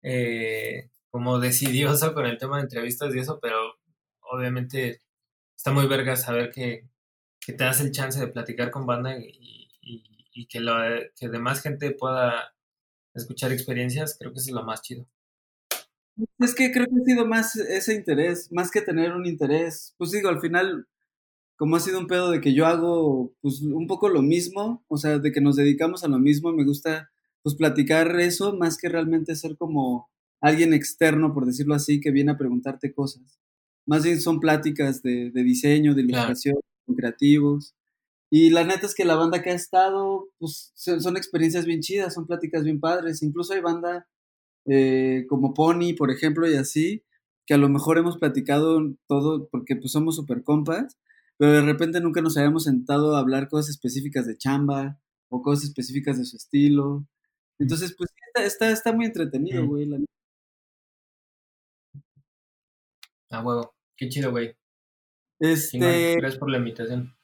[0.03, 3.57] eh, como decidioso con el tema de entrevistas y eso, pero
[4.23, 5.03] obviamente
[5.57, 6.89] está muy verga saber que,
[7.47, 9.69] te das el chance de platicar con banda y,
[10.49, 10.75] que, lo,
[11.17, 12.55] que demás gente pueda
[13.15, 15.07] escuchar experiencias, creo que es lo más chido.
[16.39, 19.95] Es que creo que ha sido más ese interés, más que tener un interés.
[19.99, 20.87] Pues digo, al final
[21.63, 24.97] como ha sido un pedo de que yo hago pues un poco lo mismo, o
[24.97, 28.89] sea, de que nos dedicamos a lo mismo, me gusta pues platicar eso más que
[28.89, 30.11] realmente ser como
[30.41, 33.39] alguien externo, por decirlo así, que viene a preguntarte cosas.
[33.87, 36.57] Más bien son pláticas de, diseño, de ilustración,
[36.97, 37.77] creativos.
[38.29, 42.15] Y la neta es que la banda que ha estado, pues son, experiencias bien chidas,
[42.15, 43.23] son pláticas bien padres.
[43.23, 44.09] Incluso hay banda
[44.67, 47.05] eh, como Pony, por ejemplo, y así,
[47.47, 50.99] que a lo mejor hemos platicado todo porque pues somos super compas
[51.37, 55.65] pero de repente nunca nos habíamos sentado a hablar cosas específicas de chamba o cosas
[55.65, 57.07] específicas de su estilo.
[57.59, 58.11] Entonces, pues
[58.45, 59.89] está, está, muy entretenido, güey.
[63.31, 63.75] Ah, huevo.
[63.97, 64.55] Qué chido, güey.
[65.39, 66.17] Este...
[66.17, 67.15] Gracias por la invitación.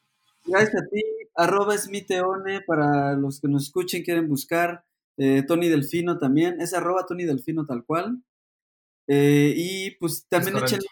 [0.45, 1.03] Gracias a ti.
[1.35, 4.85] Arroba Smiteone para los que nos escuchen, quieren buscar.
[5.17, 6.61] Eh, Tony Delfino también.
[6.61, 8.23] Es arroba Tony Delfino tal cual.
[9.07, 10.87] Eh, y pues también échenle,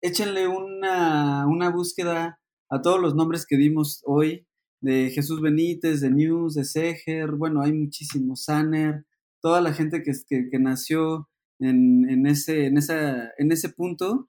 [0.00, 4.46] échenle una, una búsqueda a todos los nombres que dimos hoy
[4.80, 9.04] de Jesús Benítez, de News, de Seger, bueno, hay muchísimos, Sanner,
[9.40, 11.28] toda la gente que, que, nació
[11.58, 14.28] en, en, ese, en, esa, en ese punto,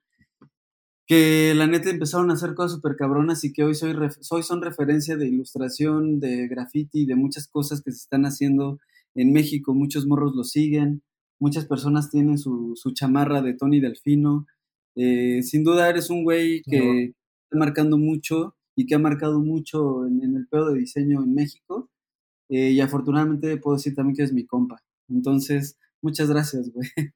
[1.05, 4.61] que la neta empezaron a hacer cosas súper cabronas y que hoy soy, soy son
[4.61, 8.79] referencia de ilustración, de graffiti, de muchas cosas que se están haciendo
[9.15, 11.01] en México, muchos morros lo siguen,
[11.39, 14.45] muchas personas tienen su, su chamarra de Tony Delfino,
[14.97, 20.05] eh, sin duda eres un güey que está marcando mucho y que ha marcado mucho
[20.07, 21.89] en, el pedo de diseño en México.
[22.49, 24.77] Eh, y afortunadamente puedo decir también que es mi compa.
[25.09, 26.89] Entonces, muchas gracias, güey.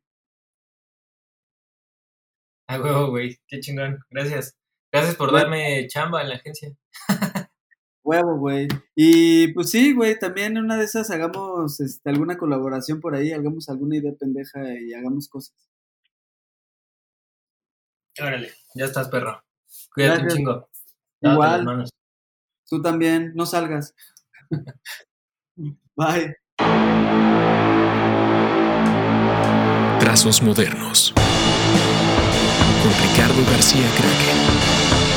[2.68, 3.38] A huevo, güey.
[3.48, 4.00] Qué chingón.
[4.10, 4.56] Gracias.
[4.92, 6.76] Gracias por darme chamba en la agencia.
[8.04, 8.68] Huevo, güey.
[8.96, 13.32] Y pues sí, güey, también en una de esas hagamos este, alguna colaboración por ahí,
[13.32, 15.71] hagamos alguna idea pendeja y hagamos cosas.
[18.22, 19.44] Órale, ya estás, perro.
[19.94, 20.70] Cuídate un chingo.
[21.22, 21.90] Igual.
[22.70, 23.96] Tú también, no salgas.
[25.96, 26.36] Bye.
[30.00, 31.14] Trazos modernos.
[32.84, 35.11] Con Ricardo García Craque.